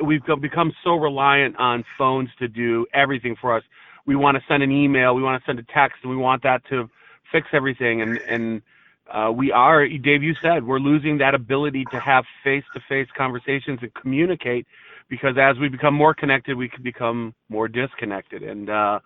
we've 0.04 0.22
become 0.42 0.74
so 0.84 0.96
reliant 0.96 1.56
on 1.58 1.86
phones 1.98 2.30
to 2.40 2.48
do 2.50 2.86
everything 2.94 3.36
for 3.40 3.56
us. 3.56 3.64
We 4.06 4.16
want 4.18 4.36
to 4.36 4.44
send 4.48 4.64
an 4.64 4.72
email, 4.72 5.16
we 5.16 5.24
want 5.24 5.42
to 5.42 5.46
send 5.50 5.60
a 5.60 5.64
text, 5.74 6.00
and 6.04 6.12
we 6.12 6.18
want 6.18 6.44
that 6.44 6.62
to 6.70 6.90
fix 7.32 7.48
everything. 7.54 8.02
And 8.02 8.20
and 8.28 8.62
uh, 9.12 9.32
we 9.32 9.52
are, 9.52 9.88
Dave, 9.88 10.24
you 10.24 10.34
said 10.42 10.66
we're 10.66 10.80
losing 10.80 11.18
that 11.20 11.36
ability 11.36 11.86
to 11.92 12.00
have 12.00 12.24
face-to-face 12.44 13.08
conversations 13.18 13.80
and 13.82 13.94
communicate 13.94 14.66
because 15.10 15.36
as 15.40 15.58
we 15.60 15.70
become 15.70 15.94
more 15.94 16.14
connected, 16.14 16.56
we 16.56 16.70
can 16.70 16.84
become 16.84 17.34
more 17.50 17.68
disconnected. 17.68 18.44
And 18.44 18.70
uh, 18.70 19.00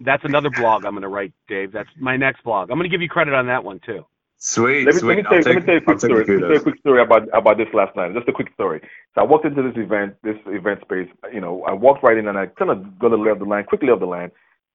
that's 0.00 0.24
another 0.24 0.50
blog 0.50 0.84
I'm 0.84 0.92
going 0.92 1.02
to 1.02 1.08
write, 1.08 1.32
Dave. 1.48 1.72
That's 1.72 1.88
my 1.98 2.16
next 2.16 2.42
blog. 2.44 2.70
I'm 2.70 2.78
going 2.78 2.88
to 2.88 2.94
give 2.94 3.02
you 3.02 3.08
credit 3.08 3.34
on 3.34 3.46
that 3.46 3.62
one 3.62 3.80
too. 3.84 4.06
Sweet. 4.38 4.84
Let 4.84 4.94
me, 4.94 5.00
sweet. 5.00 5.08
Let, 5.08 5.16
me 5.16 5.22
tell, 5.22 5.52
let 5.52 5.56
me 5.56 5.62
tell 5.62 5.74
you 5.74 5.80
a 5.80 5.84
quick 5.84 5.98
story. 6.00 6.24
Let 6.26 6.28
me 6.28 6.40
tell 6.40 6.50
you 6.50 6.56
a 6.56 6.62
quick 6.62 6.78
story 6.80 7.02
about 7.02 7.28
about 7.32 7.56
this 7.56 7.68
last 7.72 7.96
night. 7.96 8.12
Just 8.14 8.28
a 8.28 8.32
quick 8.32 8.52
story. 8.52 8.80
So 9.14 9.22
I 9.22 9.24
walked 9.24 9.46
into 9.46 9.62
this 9.62 9.76
event, 9.76 10.16
this 10.22 10.36
event 10.46 10.80
space. 10.82 11.08
You 11.32 11.40
know, 11.40 11.62
I 11.64 11.72
walked 11.72 12.02
right 12.02 12.18
in 12.18 12.28
and 12.28 12.36
I 12.36 12.46
kind 12.46 12.70
of 12.70 12.98
got 12.98 13.12
a 13.12 13.16
lay 13.16 13.30
of 13.30 13.38
the 13.38 13.46
land, 13.46 13.66
quickly 13.68 13.88
of 13.88 14.00
the 14.00 14.06
land 14.06 14.32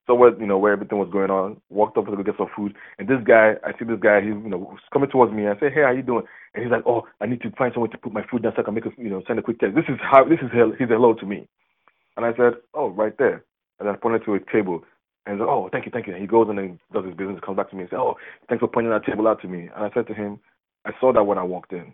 so 0.10 0.15
where 0.15 0.34
you 0.39 0.48
know 0.48 0.58
where 0.58 0.74
everything 0.74 0.98
was 0.98 1.10
going 1.12 1.30
on. 1.30 1.62
Walked 1.69 1.95
up 1.98 2.06
to 2.06 2.15
go 2.15 2.24
get 2.24 2.36
some 2.38 2.50
food, 2.56 2.74
and 2.98 3.08
this 3.08 3.19
guy, 3.24 3.54
I 3.63 3.78
see 3.78 3.86
this 3.86 4.00
guy, 4.02 4.22
he's 4.22 4.34
you 4.34 4.50
know 4.50 4.76
coming 4.91 5.10
towards 5.10 5.32
me. 5.32 5.48
I 5.48 5.54
say, 5.60 5.69
hey, 5.69 5.84
how 5.84 5.91
you 5.91 6.02
doing? 6.02 6.26
And 6.56 6.63
he's 6.63 6.72
like, 6.72 6.82
oh, 6.88 7.06
I 7.22 7.28
need 7.28 7.41
to 7.41 7.52
find 7.52 7.72
somewhere 7.74 7.91
to 7.91 7.98
put 8.00 8.12
my 8.12 8.26
food 8.26 8.41
down 8.41 8.54
so 8.56 8.63
I 8.63 8.65
can 8.65 8.74
make 8.74 8.88
a 8.88 8.91
you 8.98 9.12
know 9.12 9.22
send 9.28 9.38
a 9.38 9.43
quick 9.43 9.60
text. 9.60 9.76
This 9.76 9.86
is 9.88 10.00
how 10.02 10.26
this 10.26 10.39
is 10.41 10.50
his 10.80 10.89
hello 10.89 11.13
to 11.13 11.26
me. 11.26 11.48
And 12.17 12.26
I 12.26 12.34
said, 12.36 12.60
oh, 12.74 12.89
right 12.89 13.17
there. 13.17 13.45
And 13.80 13.88
I 13.88 13.95
pointed 13.95 14.26
to 14.26 14.34
a 14.34 14.39
table. 14.52 14.84
And 15.26 15.36
he's 15.36 15.39
like, 15.39 15.50
oh, 15.50 15.69
thank 15.72 15.86
you, 15.86 15.91
thank 15.91 16.08
you. 16.08 16.13
And 16.13 16.22
he 16.22 16.28
goes 16.28 16.48
and 16.50 16.58
then 16.58 16.80
does 16.91 17.06
his 17.06 17.15
business, 17.15 17.39
comes 17.45 17.58
back 17.58 17.69
to 17.69 17.76
me 17.76 17.84
and 17.84 17.89
says, 17.89 18.00
oh, 18.02 18.15
thanks 18.50 18.60
for 18.60 18.67
pointing 18.67 18.91
that 18.91 19.06
table 19.06 19.28
out 19.28 19.41
to 19.43 19.48
me. 19.48 19.69
And 19.76 19.86
I 19.86 19.89
said 19.93 20.08
to 20.08 20.13
him, 20.13 20.39
I 20.86 20.91
saw 21.00 21.13
that 21.13 21.24
when 21.24 21.38
I 21.38 21.43
walked 21.43 21.72
in. 21.72 21.93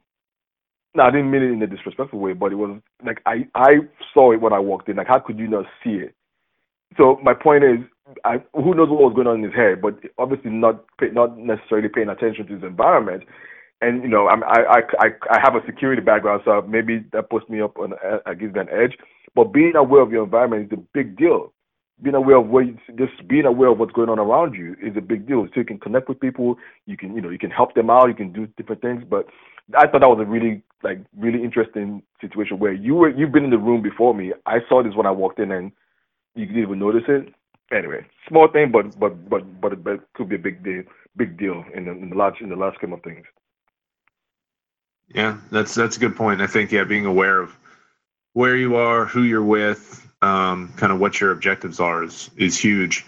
Now 0.95 1.07
I 1.07 1.11
didn't 1.11 1.29
mean 1.29 1.43
it 1.43 1.51
in 1.51 1.61
a 1.61 1.67
disrespectful 1.67 2.19
way, 2.19 2.33
but 2.33 2.53
it 2.53 2.55
was 2.55 2.79
like 3.05 3.21
I 3.25 3.45
I 3.53 3.79
saw 4.13 4.31
it 4.31 4.39
when 4.39 4.53
I 4.53 4.59
walked 4.59 4.87
in. 4.87 4.95
Like 4.95 5.07
how 5.07 5.19
could 5.19 5.37
you 5.37 5.49
not 5.49 5.65
see 5.83 5.95
it? 5.95 6.15
So 6.97 7.19
my 7.21 7.33
point 7.33 7.63
is, 7.65 7.79
I, 8.23 8.41
who 8.53 8.75
knows 8.75 8.89
what 8.89 9.01
was 9.01 9.13
going 9.15 9.27
on 9.27 9.37
in 9.37 9.43
his 9.43 9.53
head, 9.53 9.81
but 9.81 9.97
obviously 10.17 10.51
not 10.51 10.83
not 11.01 11.37
necessarily 11.37 11.89
paying 11.89 12.09
attention 12.09 12.45
to 12.47 12.53
his 12.55 12.63
environment. 12.63 13.23
And 13.81 14.03
you 14.03 14.09
know, 14.09 14.27
I'm, 14.27 14.43
I 14.43 14.81
I 14.99 15.07
I 15.31 15.39
have 15.41 15.55
a 15.55 15.65
security 15.65 16.01
background, 16.01 16.41
so 16.45 16.61
maybe 16.67 17.03
that 17.13 17.29
puts 17.29 17.49
me 17.49 17.61
up 17.61 17.77
on 17.77 17.93
I 18.25 18.33
gives 18.35 18.53
me 18.53 18.61
an 18.61 18.69
edge. 18.69 18.97
But 19.33 19.53
being 19.53 19.75
aware 19.75 20.01
of 20.01 20.11
your 20.11 20.23
environment 20.23 20.71
is 20.71 20.77
a 20.77 20.81
big 20.93 21.17
deal. 21.17 21.51
Being 22.01 22.15
aware 22.15 22.37
of 22.37 22.47
what 22.47 22.65
just 22.95 23.27
being 23.27 23.45
aware 23.45 23.69
of 23.69 23.79
what's 23.79 23.93
going 23.93 24.09
on 24.09 24.19
around 24.19 24.53
you 24.53 24.75
is 24.81 24.95
a 24.97 25.01
big 25.01 25.27
deal. 25.27 25.45
So 25.47 25.61
you 25.61 25.65
can 25.65 25.79
connect 25.79 26.07
with 26.07 26.19
people, 26.19 26.57
you 26.85 26.97
can 26.97 27.15
you 27.15 27.21
know 27.21 27.29
you 27.29 27.39
can 27.39 27.51
help 27.51 27.73
them 27.73 27.89
out, 27.89 28.07
you 28.07 28.15
can 28.15 28.31
do 28.31 28.47
different 28.57 28.81
things. 28.81 29.03
But 29.09 29.25
I 29.75 29.87
thought 29.87 30.01
that 30.01 30.09
was 30.09 30.19
a 30.21 30.29
really 30.29 30.61
like 30.83 30.99
really 31.17 31.43
interesting 31.43 32.03
situation 32.21 32.59
where 32.59 32.73
you 32.73 32.95
were 32.95 33.09
you've 33.09 33.31
been 33.31 33.45
in 33.45 33.49
the 33.49 33.57
room 33.57 33.81
before 33.81 34.13
me. 34.13 34.31
I 34.45 34.59
saw 34.69 34.83
this 34.83 34.93
when 34.93 35.07
I 35.07 35.11
walked 35.11 35.39
in, 35.39 35.51
and 35.51 35.71
you 36.35 36.45
didn't 36.45 36.61
even 36.61 36.79
notice 36.79 37.03
it. 37.07 37.33
Anyway, 37.71 38.05
small 38.29 38.47
thing, 38.47 38.71
but 38.71 38.99
but 38.99 39.29
but 39.29 39.61
but, 39.61 39.73
it 39.93 40.01
could 40.13 40.29
be 40.29 40.35
a 40.35 40.39
big 40.39 40.63
deal, 40.63 40.83
big 41.17 41.37
deal 41.37 41.65
in 41.73 41.85
the, 41.85 41.91
in 41.91 42.09
the 42.11 42.15
large 42.15 42.41
in 42.41 42.49
the 42.49 42.55
large 42.55 42.75
scheme 42.75 42.93
of 42.93 43.01
things. 43.03 43.25
Yeah, 45.13 45.37
that's 45.51 45.75
that's 45.75 45.97
a 45.97 45.99
good 45.99 46.15
point. 46.15 46.41
I 46.41 46.47
think 46.47 46.71
yeah, 46.71 46.83
being 46.83 47.05
aware 47.05 47.39
of 47.39 47.55
where 48.33 48.55
you 48.55 48.75
are, 48.75 49.05
who 49.05 49.23
you're 49.23 49.43
with, 49.43 50.07
um, 50.21 50.73
kind 50.77 50.91
of 50.93 50.99
what 50.99 51.19
your 51.21 51.31
objectives 51.31 51.79
are 51.79 52.03
is 52.03 52.29
is 52.37 52.57
huge. 52.57 53.05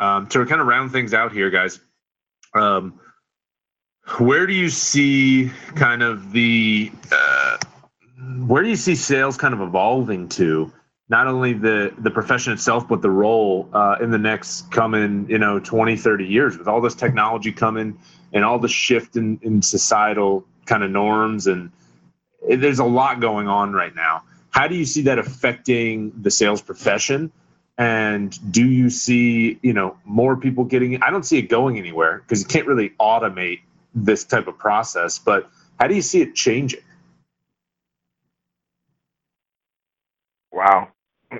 Um, 0.00 0.28
to 0.28 0.46
kind 0.46 0.60
of 0.60 0.66
round 0.66 0.92
things 0.92 1.14
out 1.14 1.32
here, 1.32 1.50
guys, 1.50 1.80
Um, 2.54 3.00
where 4.18 4.46
do 4.46 4.52
you 4.54 4.70
see 4.70 5.50
kind 5.74 6.02
of 6.02 6.32
the 6.32 6.90
uh, 7.12 7.58
where 8.46 8.62
do 8.62 8.68
you 8.70 8.76
see 8.76 8.94
sales 8.94 9.36
kind 9.36 9.54
of 9.54 9.60
evolving 9.60 10.28
to? 10.30 10.72
Not 11.08 11.26
only 11.26 11.54
the 11.54 11.94
the 11.98 12.10
profession 12.10 12.52
itself, 12.52 12.88
but 12.88 13.02
the 13.02 13.10
role 13.10 13.68
uh, 13.72 13.96
in 14.00 14.10
the 14.10 14.18
next 14.18 14.70
coming, 14.70 15.26
you 15.30 15.38
know, 15.38 15.58
20, 15.58 15.96
30 15.96 16.26
years 16.26 16.58
with 16.58 16.68
all 16.68 16.80
this 16.80 16.94
technology 16.94 17.52
coming 17.52 17.98
and 18.32 18.44
all 18.44 18.58
the 18.58 18.68
shift 18.68 19.16
in, 19.16 19.38
in 19.42 19.62
societal 19.62 20.44
kind 20.66 20.82
of 20.84 20.90
norms 20.90 21.46
and 21.46 21.70
there's 22.48 22.78
a 22.78 22.84
lot 22.84 23.20
going 23.20 23.48
on 23.48 23.72
right 23.72 23.94
now. 23.94 24.22
How 24.50 24.68
do 24.68 24.74
you 24.76 24.84
see 24.84 25.02
that 25.02 25.18
affecting 25.18 26.12
the 26.22 26.30
sales 26.30 26.62
profession? 26.62 27.32
And 27.76 28.36
do 28.52 28.66
you 28.66 28.90
see, 28.90 29.58
you 29.62 29.72
know, 29.72 29.96
more 30.04 30.36
people 30.36 30.64
getting 30.64 31.02
I 31.02 31.10
don't 31.10 31.24
see 31.24 31.38
it 31.38 31.48
going 31.48 31.78
anywhere 31.78 32.18
because 32.18 32.40
you 32.40 32.46
can't 32.46 32.66
really 32.66 32.90
automate 33.00 33.60
this 33.94 34.24
type 34.24 34.48
of 34.48 34.58
process, 34.58 35.18
but 35.18 35.50
how 35.78 35.86
do 35.86 35.94
you 35.94 36.02
see 36.02 36.20
it 36.22 36.34
changing? 36.34 36.80
Wow. 40.52 40.88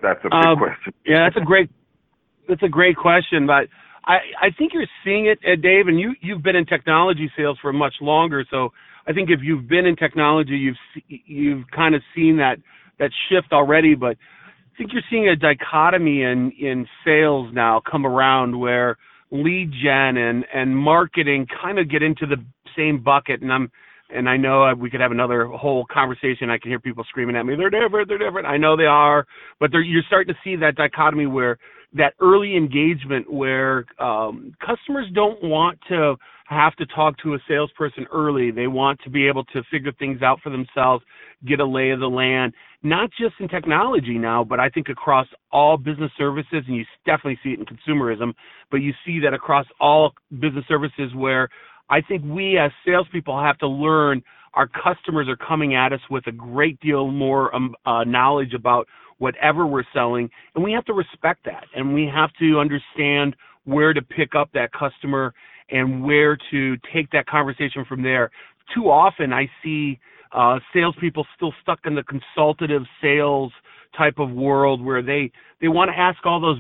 That's 0.03 0.21
a 0.21 0.29
big 0.29 0.33
um, 0.33 0.59
question. 0.59 0.93
Yeah, 1.07 1.29
that's 1.29 1.41
a 1.41 1.45
great 1.45 1.71
that's 2.49 2.63
a 2.63 2.69
great 2.69 2.97
question, 2.97 3.47
but 3.47 3.69
I, 4.05 4.17
I 4.41 4.51
think 4.57 4.73
you're 4.73 4.87
seeing 5.05 5.27
it, 5.27 5.39
Ed 5.45 5.61
Dave, 5.63 5.87
and 5.87 6.01
you 6.01 6.15
you've 6.21 6.43
been 6.43 6.57
in 6.57 6.65
technology 6.65 7.31
sales 7.37 7.59
for 7.61 7.73
much 7.73 7.95
longer. 8.01 8.45
So 8.51 8.71
I 9.07 9.13
think 9.13 9.31
if 9.31 9.41
you've 9.43 9.69
been 9.69 9.87
in 9.87 9.97
technology, 9.97 10.57
you've 10.57 10.77
you've 11.27 11.71
kind 11.71 11.95
of 11.95 12.03
seen 12.15 12.39
that 12.39 12.57
that 12.99 13.11
shift 13.29 13.53
already. 13.53 13.95
But 13.95 14.17
I 14.17 14.79
think 14.79 14.93
you're 14.93 15.03
seeing 15.11 15.29
a 15.29 15.37
dichotomy 15.37 16.23
in 16.23 16.53
in 16.59 16.87
sales 17.05 17.51
now 17.53 17.83
come 17.91 18.07
around 18.07 18.59
where 18.59 18.97
lead 19.31 19.73
gen 19.73 20.17
and 20.17 20.47
and 20.55 20.77
marketing 20.77 21.47
kind 21.63 21.79
of 21.79 21.91
get 21.91 22.03
into 22.03 22.27
the 22.27 22.37
same 22.77 23.03
bucket. 23.03 23.43
And 23.43 23.53
I'm 23.53 23.71
and 24.11 24.29
I 24.29 24.37
know 24.37 24.73
we 24.79 24.91
could 24.91 25.01
have 25.01 25.13
another 25.13 25.47
whole 25.47 25.87
conversation. 25.93 26.51
I 26.51 26.59
can 26.59 26.71
hear 26.71 26.81
people 26.81 27.05
screaming 27.09 27.37
at 27.37 27.45
me. 27.45 27.55
They're 27.57 27.71
different. 27.71 28.09
They're 28.09 28.19
different. 28.19 28.47
I 28.47 28.57
know 28.57 28.77
they 28.77 28.85
are, 28.85 29.27
but 29.61 29.71
you're 29.73 30.03
starting 30.07 30.35
to 30.35 30.41
see 30.43 30.57
that 30.57 30.77
dichotomy 30.77 31.27
where 31.27 31.59
that 31.95 32.15
early 32.21 32.57
engagement 32.57 33.33
where 33.33 33.87
um, 33.99 34.55
customers 34.61 35.07
don't 35.15 35.43
want 35.43 35.79
to 35.89 36.17
have 36.47 36.75
to 36.77 36.87
talk 36.87 37.15
to 37.23 37.35
a 37.35 37.39
salesperson 37.47 38.07
early. 38.13 38.51
They 38.51 38.67
want 38.67 39.01
to 39.05 39.11
be 39.11 39.27
able 39.29 39.45
to 39.45 39.63
figure 39.71 39.93
things 39.99 40.23
out 40.23 40.41
for 40.43 40.51
themselves, 40.51 41.05
get 41.47 41.61
a 41.61 41.67
lay 41.67 41.91
of 41.91 42.01
the 42.01 42.07
land, 42.07 42.55
not 42.83 43.11
just 43.19 43.35
in 43.41 43.49
technology 43.49 44.19
now, 44.19 44.45
but 44.45 44.59
I 44.59 44.69
think 44.71 44.89
across 44.89 45.27
all 45.53 45.77
business 45.77 46.11
services, 46.17 46.65
and 46.67 46.77
you 46.77 46.85
definitely 47.05 47.39
see 47.43 47.51
it 47.51 47.59
in 47.59 47.67
consumerism, 47.67 48.33
but 48.71 48.79
you 48.79 48.93
see 49.05 49.21
that 49.21 49.35
across 49.35 49.67
all 49.79 50.13
business 50.41 50.65
services 50.69 51.13
where 51.15 51.49
I 51.91 52.01
think 52.01 52.23
we 52.25 52.59
as 52.59 52.71
salespeople 52.85 53.39
have 53.41 53.59
to 53.59 53.69
learn 53.69 54.23
our 54.55 54.69
customers 54.69 55.29
are 55.29 55.37
coming 55.37 55.75
at 55.75 55.93
us 55.93 56.01
with 56.11 56.27
a 56.27 56.33
great 56.33 56.81
deal 56.81 57.11
more 57.11 57.55
um, 57.55 57.75
uh, 57.87 58.05
knowledge 58.05 58.55
about 58.55 58.87
whatever 59.19 59.67
we're 59.67 59.85
selling, 59.93 60.31
and 60.55 60.65
we 60.65 60.73
have 60.73 60.85
to 60.87 60.93
respect 60.93 61.45
that, 61.45 61.65
and 61.75 61.93
we 61.93 62.07
have 62.13 62.31
to 62.39 62.59
understand 62.59 63.35
where 63.65 63.93
to 63.93 64.01
pick 64.01 64.35
up 64.35 64.49
that 64.55 64.71
customer 64.73 65.35
and 65.71 66.03
where 66.03 66.37
to 66.51 66.77
take 66.93 67.11
that 67.11 67.27
conversation 67.27 67.85
from 67.89 68.03
there. 68.03 68.31
Too 68.75 68.91
often, 68.91 69.33
I 69.33 69.51
see 69.63 69.99
uh, 70.33 70.59
salespeople 70.73 71.27
still 71.37 71.53
stuck 71.63 71.81
in 71.85 71.95
the 71.95 72.05
consultative 72.05 72.83
sales 73.03 73.53
type 73.97 74.19
of 74.19 74.31
world 74.31 74.85
where 74.85 75.03
they 75.03 75.31
they 75.61 75.69
want 75.69 75.91
to 75.91 75.99
ask 75.99 76.25
all 76.25 76.41
those 76.41 76.59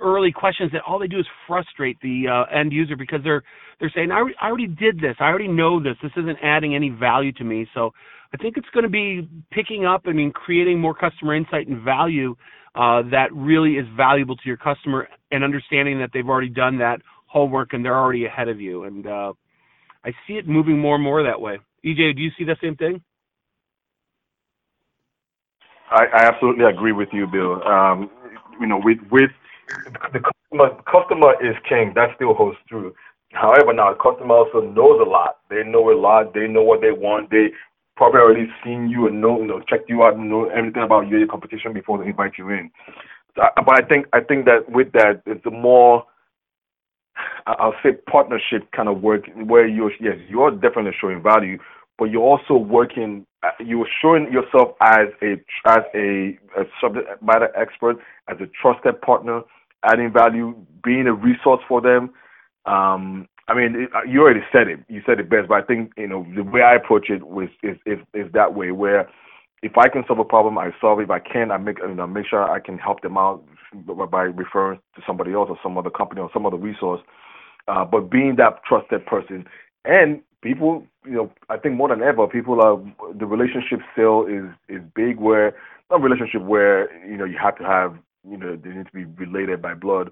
early 0.00 0.32
questions 0.32 0.72
that 0.72 0.82
all 0.86 0.98
they 0.98 1.06
do 1.06 1.18
is 1.18 1.26
frustrate 1.46 1.98
the 2.00 2.24
uh, 2.28 2.54
end 2.54 2.72
user 2.72 2.96
because 2.96 3.20
they're 3.22 3.42
they're 3.78 3.92
saying 3.94 4.10
I, 4.10 4.24
I 4.40 4.48
already 4.48 4.66
did 4.66 4.98
this. 4.98 5.16
I 5.20 5.24
already 5.24 5.48
know 5.48 5.82
this. 5.82 5.96
This 6.02 6.12
isn't 6.16 6.38
adding 6.42 6.74
any 6.74 6.90
value 6.90 7.32
to 7.32 7.44
me. 7.44 7.66
So 7.74 7.92
I 8.32 8.36
think 8.36 8.56
it's 8.56 8.68
going 8.72 8.84
to 8.84 8.90
be 8.90 9.28
picking 9.50 9.84
up 9.84 10.02
I 10.06 10.12
mean 10.12 10.32
creating 10.32 10.80
more 10.80 10.94
customer 10.94 11.34
insight 11.34 11.68
and 11.68 11.82
value 11.82 12.36
uh, 12.74 13.02
that 13.10 13.28
really 13.32 13.74
is 13.74 13.86
valuable 13.96 14.36
to 14.36 14.42
your 14.46 14.56
customer 14.56 15.08
and 15.30 15.42
understanding 15.42 15.98
that 15.98 16.10
they've 16.12 16.28
already 16.28 16.48
done 16.48 16.78
that 16.78 17.00
homework 17.26 17.72
and 17.72 17.84
they're 17.84 17.96
already 17.96 18.26
ahead 18.26 18.48
of 18.48 18.60
you. 18.60 18.84
And 18.84 19.06
uh, 19.06 19.32
I 20.04 20.10
see 20.26 20.34
it 20.34 20.48
moving 20.48 20.78
more 20.78 20.94
and 20.94 21.04
more 21.04 21.22
that 21.22 21.40
way. 21.40 21.58
EJ 21.84 22.16
do 22.16 22.22
you 22.22 22.30
see 22.38 22.44
the 22.44 22.56
same 22.62 22.76
thing? 22.76 23.02
I, 25.90 26.04
I 26.04 26.26
absolutely 26.26 26.64
agree 26.66 26.92
with 26.92 27.08
you 27.12 27.26
Bill. 27.26 27.62
Um, 27.66 28.10
you 28.60 28.66
know 28.66 28.80
with 28.82 28.98
with 29.10 29.30
the 30.12 30.20
customer, 30.20 30.82
customer 30.90 31.34
is 31.42 31.56
king. 31.68 31.92
That 31.94 32.10
still 32.16 32.34
holds 32.34 32.58
true. 32.68 32.94
However, 33.32 33.72
now 33.72 33.92
the 33.92 33.98
customer 33.98 34.34
also 34.34 34.60
knows 34.60 35.00
a 35.00 35.08
lot. 35.08 35.38
They 35.50 35.62
know 35.64 35.90
a 35.90 35.96
lot. 35.98 36.34
They 36.34 36.48
know 36.48 36.62
what 36.62 36.80
they 36.80 36.90
want. 36.90 37.30
They 37.30 37.48
probably 37.96 38.20
already 38.20 38.46
seen 38.64 38.88
you 38.88 39.06
and 39.06 39.20
know, 39.20 39.40
you 39.40 39.46
know, 39.46 39.60
checked 39.68 39.88
you 39.88 40.02
out 40.02 40.14
and 40.14 40.28
know 40.28 40.48
everything 40.48 40.82
about 40.82 41.08
you, 41.08 41.18
your 41.18 41.28
competition 41.28 41.72
before 41.72 41.98
they 41.98 42.08
invite 42.08 42.32
you 42.38 42.48
in. 42.50 42.70
So, 43.36 43.42
uh, 43.42 43.62
but 43.64 43.84
I 43.84 43.86
think 43.86 44.06
I 44.12 44.20
think 44.20 44.46
that 44.46 44.68
with 44.68 44.90
that, 44.92 45.22
it's 45.26 45.44
a 45.46 45.50
more 45.50 46.04
I'll 47.46 47.74
say 47.82 47.90
partnership 48.10 48.70
kind 48.72 48.88
of 48.88 49.02
work 49.02 49.22
where 49.44 49.66
you're 49.66 49.92
yes 50.00 50.16
you're 50.28 50.50
definitely 50.50 50.92
showing 51.00 51.22
value, 51.22 51.58
but 51.98 52.06
you're 52.06 52.22
also 52.22 52.54
working 52.54 53.26
uh, 53.42 53.50
you're 53.60 53.88
showing 54.02 54.32
yourself 54.32 54.74
as 54.80 55.08
a 55.22 55.32
as 55.66 55.82
a, 55.94 56.38
a 56.58 56.64
subject 56.80 57.22
matter 57.22 57.50
expert, 57.56 57.96
as 58.28 58.38
a 58.40 58.46
trusted 58.60 59.00
partner, 59.02 59.42
adding 59.84 60.12
value, 60.12 60.54
being 60.84 61.06
a 61.06 61.12
resource 61.12 61.60
for 61.68 61.80
them. 61.80 62.10
Um, 62.66 63.28
I 63.48 63.54
mean, 63.54 63.74
it, 63.74 63.90
uh, 63.94 64.02
you 64.08 64.20
already 64.20 64.44
said 64.52 64.68
it. 64.68 64.80
You 64.88 65.02
said 65.04 65.18
it 65.18 65.28
best, 65.28 65.48
but 65.48 65.62
I 65.62 65.66
think 65.66 65.92
you 65.96 66.06
know 66.06 66.26
the 66.34 66.42
way 66.44 66.62
I 66.62 66.74
approach 66.76 67.10
it 67.10 67.26
was 67.26 67.48
is 67.62 67.76
is, 67.86 67.98
is 68.14 68.32
that 68.32 68.54
way 68.54 68.70
where 68.70 69.08
if 69.62 69.76
I 69.76 69.88
can 69.88 70.04
solve 70.06 70.20
a 70.20 70.24
problem, 70.24 70.56
I 70.56 70.70
solve 70.80 71.00
it. 71.00 71.04
If 71.04 71.10
I 71.10 71.18
can, 71.18 71.50
I 71.50 71.58
make 71.58 71.78
you 71.78 71.94
know 71.94 72.06
make 72.06 72.26
sure 72.26 72.48
I 72.48 72.60
can 72.60 72.78
help 72.78 73.02
them 73.02 73.18
out 73.18 73.42
by 74.10 74.22
referring 74.22 74.78
to 74.96 75.02
somebody 75.06 75.32
else 75.32 75.48
or 75.50 75.58
some 75.62 75.76
other 75.76 75.90
company 75.90 76.20
or 76.20 76.30
some 76.32 76.46
other 76.46 76.56
resource. 76.56 77.00
Uh, 77.68 77.84
but 77.84 78.10
being 78.10 78.36
that 78.36 78.62
trusted 78.64 79.04
person, 79.06 79.46
and 79.84 80.22
people, 80.42 80.86
you 81.04 81.12
know, 81.12 81.30
I 81.48 81.56
think 81.56 81.76
more 81.76 81.88
than 81.88 82.02
ever, 82.02 82.26
people 82.26 82.60
are 82.62 82.78
the 83.18 83.26
relationship 83.26 83.80
still 83.92 84.26
is 84.26 84.44
is 84.68 84.80
big. 84.94 85.18
Where 85.18 85.54
not 85.90 86.02
relationship 86.02 86.42
where 86.42 86.88
you 87.06 87.16
know 87.16 87.24
you 87.24 87.36
have 87.40 87.56
to 87.58 87.64
have 87.64 87.96
you 88.28 88.36
know 88.36 88.56
they 88.56 88.70
need 88.70 88.86
to 88.86 88.92
be 88.92 89.04
related 89.04 89.62
by 89.62 89.74
blood, 89.74 90.10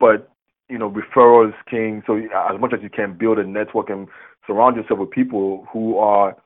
but 0.00 0.30
you 0.68 0.78
know 0.78 0.90
referrals 0.90 1.54
king. 1.70 2.02
So 2.06 2.16
as 2.16 2.60
much 2.60 2.72
as 2.72 2.82
you 2.82 2.90
can 2.90 3.16
build 3.16 3.38
a 3.38 3.44
network 3.44 3.90
and 3.90 4.08
surround 4.46 4.76
yourself 4.76 5.00
with 5.00 5.10
people 5.10 5.66
who 5.72 5.98
are 5.98 6.36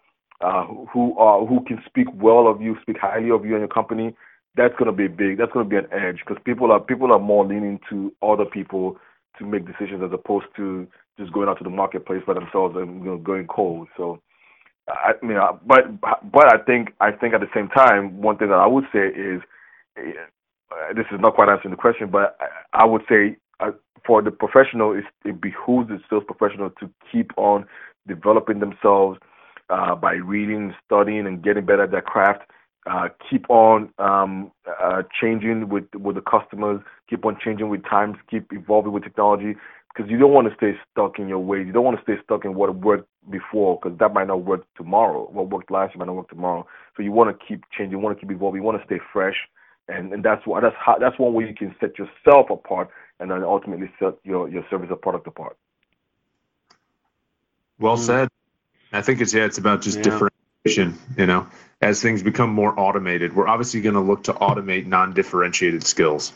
uh, 0.40 0.66
who 0.92 1.16
are 1.18 1.44
who 1.46 1.64
can 1.64 1.82
speak 1.86 2.08
well 2.14 2.48
of 2.48 2.60
you, 2.60 2.76
speak 2.82 2.98
highly 3.00 3.30
of 3.30 3.44
you 3.44 3.52
and 3.52 3.60
your 3.60 3.68
company. 3.68 4.14
That's 4.56 4.74
gonna 4.78 4.92
be 4.92 5.08
big. 5.08 5.38
That's 5.38 5.52
gonna 5.52 5.68
be 5.68 5.76
an 5.76 5.88
edge 5.92 6.20
because 6.26 6.42
people 6.44 6.72
are 6.72 6.80
people 6.80 7.12
are 7.12 7.18
more 7.18 7.46
leaning 7.46 7.80
to 7.90 8.12
other 8.22 8.44
people 8.44 8.96
to 9.38 9.44
make 9.46 9.66
decisions 9.66 10.02
as 10.02 10.10
opposed 10.12 10.46
to 10.56 10.86
just 11.18 11.32
going 11.32 11.48
out 11.48 11.58
to 11.58 11.64
the 11.64 11.70
marketplace 11.70 12.22
by 12.26 12.34
themselves 12.34 12.76
and 12.76 13.04
you 13.04 13.10
know, 13.10 13.16
going 13.18 13.46
cold. 13.46 13.88
So 13.96 14.20
I 14.88 15.12
mean, 15.22 15.38
but 15.66 16.00
but 16.00 16.54
I 16.54 16.58
think 16.64 16.90
I 17.00 17.10
think 17.12 17.34
at 17.34 17.40
the 17.40 17.50
same 17.54 17.68
time, 17.68 18.20
one 18.20 18.38
thing 18.38 18.48
that 18.48 18.58
I 18.58 18.66
would 18.66 18.84
say 18.92 19.06
is 19.08 19.42
uh, 19.98 20.02
this 20.94 21.06
is 21.12 21.20
not 21.20 21.34
quite 21.34 21.48
answering 21.48 21.70
the 21.70 21.76
question, 21.80 22.10
but 22.10 22.36
I, 22.40 22.82
I 22.82 22.84
would 22.84 23.02
say 23.08 23.36
uh, 23.60 23.72
for 24.06 24.22
the 24.22 24.30
professional, 24.30 25.00
it 25.24 25.40
behooves 25.40 25.88
the 25.88 26.00
sales 26.08 26.24
professional 26.26 26.70
to 26.80 26.90
keep 27.10 27.30
on 27.36 27.66
developing 28.06 28.60
themselves 28.60 29.18
uh, 29.70 29.94
by 29.94 30.14
reading, 30.14 30.74
studying, 30.84 31.26
and 31.26 31.42
getting 31.42 31.64
better 31.66 31.84
at 31.84 31.90
their 31.90 32.02
craft. 32.02 32.42
Uh, 32.90 33.08
keep 33.28 33.44
on 33.50 33.90
um, 33.98 34.50
uh, 34.82 35.02
changing 35.20 35.68
with 35.68 35.84
with 35.94 36.16
the 36.16 36.22
customers. 36.22 36.80
Keep 37.10 37.26
on 37.26 37.36
changing 37.44 37.68
with 37.68 37.84
times. 37.84 38.16
Keep 38.30 38.52
evolving 38.52 38.92
with 38.92 39.02
technology 39.02 39.56
because 39.94 40.10
you 40.10 40.18
don't 40.18 40.32
want 40.32 40.48
to 40.48 40.54
stay 40.54 40.72
stuck 40.90 41.18
in 41.18 41.28
your 41.28 41.40
ways. 41.40 41.66
You 41.66 41.72
don't 41.72 41.84
want 41.84 41.98
to 41.98 42.02
stay 42.02 42.14
stuck 42.22 42.44
in 42.46 42.54
what 42.54 42.74
worked 42.76 43.08
before 43.30 43.78
because 43.82 43.98
that 43.98 44.14
might 44.14 44.28
not 44.28 44.44
work 44.44 44.64
tomorrow. 44.76 45.28
What 45.30 45.50
worked 45.50 45.70
last 45.70 45.94
year 45.94 45.98
might 45.98 46.06
not 46.06 46.16
work 46.16 46.30
tomorrow. 46.30 46.66
So 46.96 47.02
you 47.02 47.12
want 47.12 47.36
to 47.38 47.46
keep 47.46 47.64
changing. 47.76 47.90
You 47.90 47.98
want 47.98 48.16
to 48.16 48.20
keep 48.20 48.34
evolving. 48.34 48.62
You 48.62 48.66
want 48.66 48.78
to 48.80 48.86
stay 48.86 49.00
fresh 49.12 49.36
and 49.88 50.12
and 50.12 50.22
that's 50.22 50.46
what 50.46 50.62
that's 50.62 50.76
how 50.78 50.98
that's 50.98 51.18
one 51.18 51.34
way 51.34 51.48
you 51.48 51.54
can 51.54 51.74
set 51.80 51.98
yourself 51.98 52.50
apart 52.50 52.90
and 53.20 53.30
then 53.30 53.42
ultimately 53.42 53.90
set 53.98 54.14
your 54.24 54.48
your 54.48 54.64
service 54.70 54.88
or 54.90 54.96
product 54.96 55.26
apart. 55.26 55.56
Well 57.78 57.96
mm. 57.96 58.00
said. 58.00 58.28
I 58.92 59.02
think 59.02 59.20
it's 59.20 59.34
yeah 59.34 59.44
it's 59.44 59.58
about 59.58 59.82
just 59.82 59.98
yeah. 59.98 60.04
differentiation 60.04 60.98
you 61.16 61.26
know 61.26 61.46
as 61.80 62.02
things 62.02 62.22
become 62.22 62.50
more 62.50 62.78
automated. 62.78 63.34
We're 63.34 63.48
obviously 63.48 63.80
going 63.80 63.94
to 63.94 64.00
look 64.00 64.24
to 64.24 64.32
automate 64.32 64.86
non-differentiated 64.86 65.84
skills. 65.86 66.32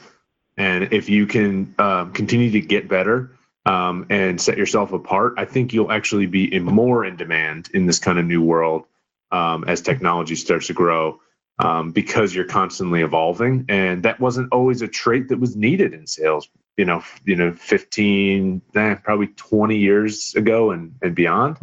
And 0.56 0.92
if 0.92 1.08
you 1.08 1.26
can 1.26 1.74
um, 1.78 2.12
continue 2.12 2.50
to 2.52 2.60
get 2.60 2.86
better 2.88 3.30
um, 3.66 4.06
and 4.10 4.40
set 4.40 4.58
yourself 4.58 4.92
apart 4.92 5.34
i 5.38 5.44
think 5.44 5.72
you'll 5.72 5.92
actually 5.92 6.26
be 6.26 6.52
in 6.52 6.64
more 6.64 7.04
in 7.04 7.16
demand 7.16 7.68
in 7.74 7.86
this 7.86 7.98
kind 7.98 8.18
of 8.18 8.24
new 8.24 8.42
world 8.42 8.84
um, 9.30 9.64
as 9.66 9.80
technology 9.80 10.34
starts 10.34 10.66
to 10.66 10.72
grow 10.72 11.20
um, 11.62 11.92
because 11.92 12.34
you're 12.34 12.44
constantly 12.44 13.00
evolving. 13.00 13.64
And 13.68 14.02
that 14.02 14.20
wasn't 14.20 14.52
always 14.52 14.82
a 14.82 14.88
trait 14.88 15.28
that 15.28 15.40
was 15.40 15.56
needed 15.56 15.94
in 15.94 16.06
sales 16.06 16.48
you 16.76 16.84
know, 16.84 17.02
you 17.24 17.36
know, 17.36 17.52
15, 17.52 18.62
eh, 18.74 18.94
probably 18.96 19.28
20 19.28 19.76
years 19.76 20.34
ago 20.34 20.70
and, 20.70 20.94
and 21.02 21.14
beyond. 21.14 21.58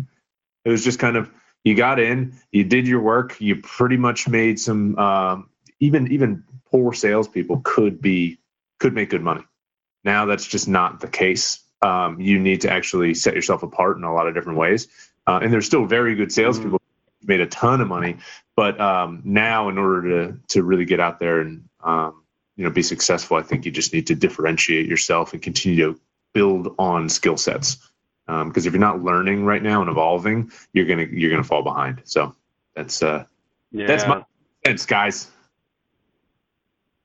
It 0.65 0.69
was 0.69 0.83
just 0.83 0.99
kind 0.99 1.17
of 1.17 1.31
you 1.63 1.75
got 1.75 1.99
in, 1.99 2.37
you 2.51 2.63
did 2.63 2.87
your 2.87 3.01
work, 3.01 3.39
you 3.39 3.57
pretty 3.57 3.97
much 3.97 4.27
made 4.27 4.59
some. 4.59 4.97
Um, 4.97 5.49
even 5.79 6.11
even 6.11 6.43
poor 6.69 6.93
salespeople 6.93 7.61
could 7.63 8.01
be 8.01 8.39
could 8.79 8.93
make 8.93 9.09
good 9.09 9.21
money. 9.21 9.43
Now 10.03 10.25
that's 10.25 10.45
just 10.45 10.67
not 10.67 10.99
the 10.99 11.07
case. 11.07 11.59
Um, 11.81 12.19
you 12.19 12.39
need 12.39 12.61
to 12.61 12.71
actually 12.71 13.13
set 13.13 13.33
yourself 13.33 13.63
apart 13.63 13.97
in 13.97 14.03
a 14.03 14.13
lot 14.13 14.27
of 14.27 14.33
different 14.33 14.59
ways. 14.59 14.87
Uh, 15.25 15.39
and 15.41 15.53
there's 15.53 15.65
still 15.65 15.85
very 15.85 16.15
good 16.15 16.31
salespeople 16.31 16.78
mm-hmm. 16.78 16.78
Made 17.23 17.39
a 17.41 17.47
ton 17.47 17.81
of 17.81 17.87
money, 17.87 18.17
but 18.55 18.79
um, 18.79 19.21
now 19.23 19.69
in 19.69 19.77
order 19.77 20.09
to 20.09 20.39
to 20.49 20.63
really 20.63 20.85
get 20.85 20.99
out 20.99 21.19
there 21.19 21.41
and 21.41 21.69
um, 21.83 22.23
you 22.55 22.63
know 22.63 22.69
be 22.69 22.83
successful, 22.83 23.37
I 23.37 23.41
think 23.41 23.65
you 23.65 23.71
just 23.71 23.93
need 23.93 24.07
to 24.07 24.15
differentiate 24.15 24.87
yourself 24.87 25.33
and 25.33 25.41
continue 25.41 25.93
to 25.93 25.99
build 26.33 26.75
on 26.77 27.09
skill 27.09 27.37
sets. 27.37 27.77
Because 28.25 28.41
um, 28.41 28.53
if 28.55 28.65
you're 28.65 28.79
not 28.79 29.01
learning 29.01 29.43
right 29.43 29.61
now 29.61 29.81
and 29.81 29.89
evolving, 29.89 30.51
you're 30.73 30.85
gonna 30.85 31.07
you're 31.09 31.31
gonna 31.31 31.43
fall 31.43 31.63
behind. 31.63 32.01
So 32.05 32.35
that's 32.75 33.01
uh, 33.01 33.25
yeah. 33.71 33.87
that's 33.87 34.05
my 34.07 34.23
sense, 34.65 34.85
guys. 34.85 35.29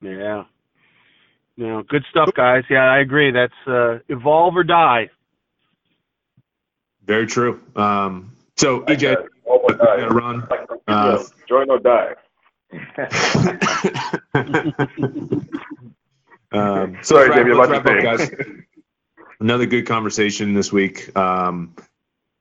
Yeah. 0.01 0.43
You 1.55 1.67
know, 1.67 1.83
good 1.83 2.03
stuff, 2.09 2.31
guys. 2.35 2.63
Yeah, 2.69 2.83
I 2.83 2.99
agree. 2.99 3.31
That's 3.31 3.53
uh, 3.65 3.99
evolve 4.09 4.57
or 4.57 4.63
die. 4.63 5.09
Very 7.05 7.27
true. 7.27 7.61
Um, 7.75 8.35
so, 8.57 8.81
EJ, 8.81 9.27
uh, 9.69 10.07
run. 10.09 10.47
Uh, 10.87 11.23
join 11.47 11.69
or 11.69 11.79
die. 11.79 12.15
um, 16.51 16.97
so 17.01 17.15
Sorry, 17.15 17.35
David, 17.35 17.55
let's 17.55 17.71
wrap 17.71 17.85
up, 17.85 18.03
guys. 18.03 18.31
Another 19.39 19.65
good 19.65 19.85
conversation 19.85 20.53
this 20.53 20.71
week. 20.71 21.15
Um, 21.17 21.75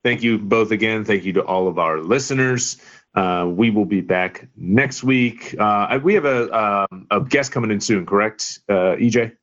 thank 0.03 0.23
you 0.23 0.39
both 0.39 0.71
again. 0.71 1.05
Thank 1.05 1.25
you 1.25 1.33
to 1.35 1.45
all 1.45 1.69
of 1.69 1.79
our 1.79 1.99
listeners. 1.99 2.81
Uh, 3.15 3.47
we 3.49 3.71
will 3.71 3.85
be 3.85 4.01
back 4.01 4.49
next 4.57 5.05
week. 5.05 5.55
Uh, 5.59 5.99
we 6.03 6.15
have 6.15 6.25
a, 6.25 6.87
um, 6.91 7.07
a 7.11 7.21
guest 7.21 7.53
coming 7.53 7.71
in 7.71 7.81
soon, 7.81 8.07
correct, 8.07 8.61
uh, 8.69 8.97
EJ? 8.97 9.37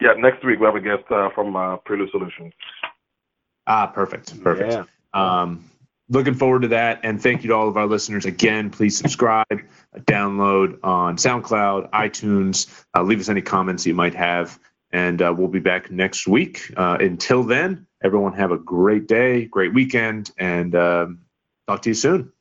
Yeah, 0.00 0.14
next 0.14 0.44
week 0.44 0.60
we 0.60 0.66
have 0.66 0.74
a 0.74 0.80
guest 0.80 1.04
uh, 1.10 1.30
from 1.30 1.56
uh, 1.56 1.76
Prelude 1.78 2.10
Solutions. 2.10 2.52
Ah, 3.66 3.86
perfect, 3.86 4.42
perfect. 4.42 4.72
Yeah. 4.72 4.84
Um, 5.12 5.69
looking 6.10 6.34
forward 6.34 6.62
to 6.62 6.68
that, 6.68 7.00
and 7.04 7.22
thank 7.22 7.42
you 7.42 7.48
to 7.48 7.54
all 7.54 7.68
of 7.68 7.76
our 7.76 7.86
listeners 7.86 8.26
again. 8.26 8.68
Please 8.68 8.98
subscribe, 8.98 9.62
download 9.96 10.78
on 10.82 11.16
SoundCloud, 11.16 11.90
iTunes. 11.90 12.68
Uh, 12.94 13.02
leave 13.02 13.20
us 13.20 13.28
any 13.28 13.40
comments 13.40 13.86
you 13.86 13.94
might 13.94 14.14
have, 14.14 14.58
and 14.92 15.20
we'll 15.20 15.48
be 15.48 15.60
back 15.60 15.90
next 15.90 16.26
week. 16.26 16.70
until 16.76 17.42
then, 17.44 17.86
everyone 18.02 18.34
have 18.34 18.50
a 18.50 18.58
great 18.58 19.06
day, 19.06 19.46
great 19.46 19.72
weekend, 19.72 20.30
and 20.36 20.74
um, 20.74 21.20
talk 21.66 21.82
to 21.82 21.90
you 21.90 21.94
soon. 21.94 22.32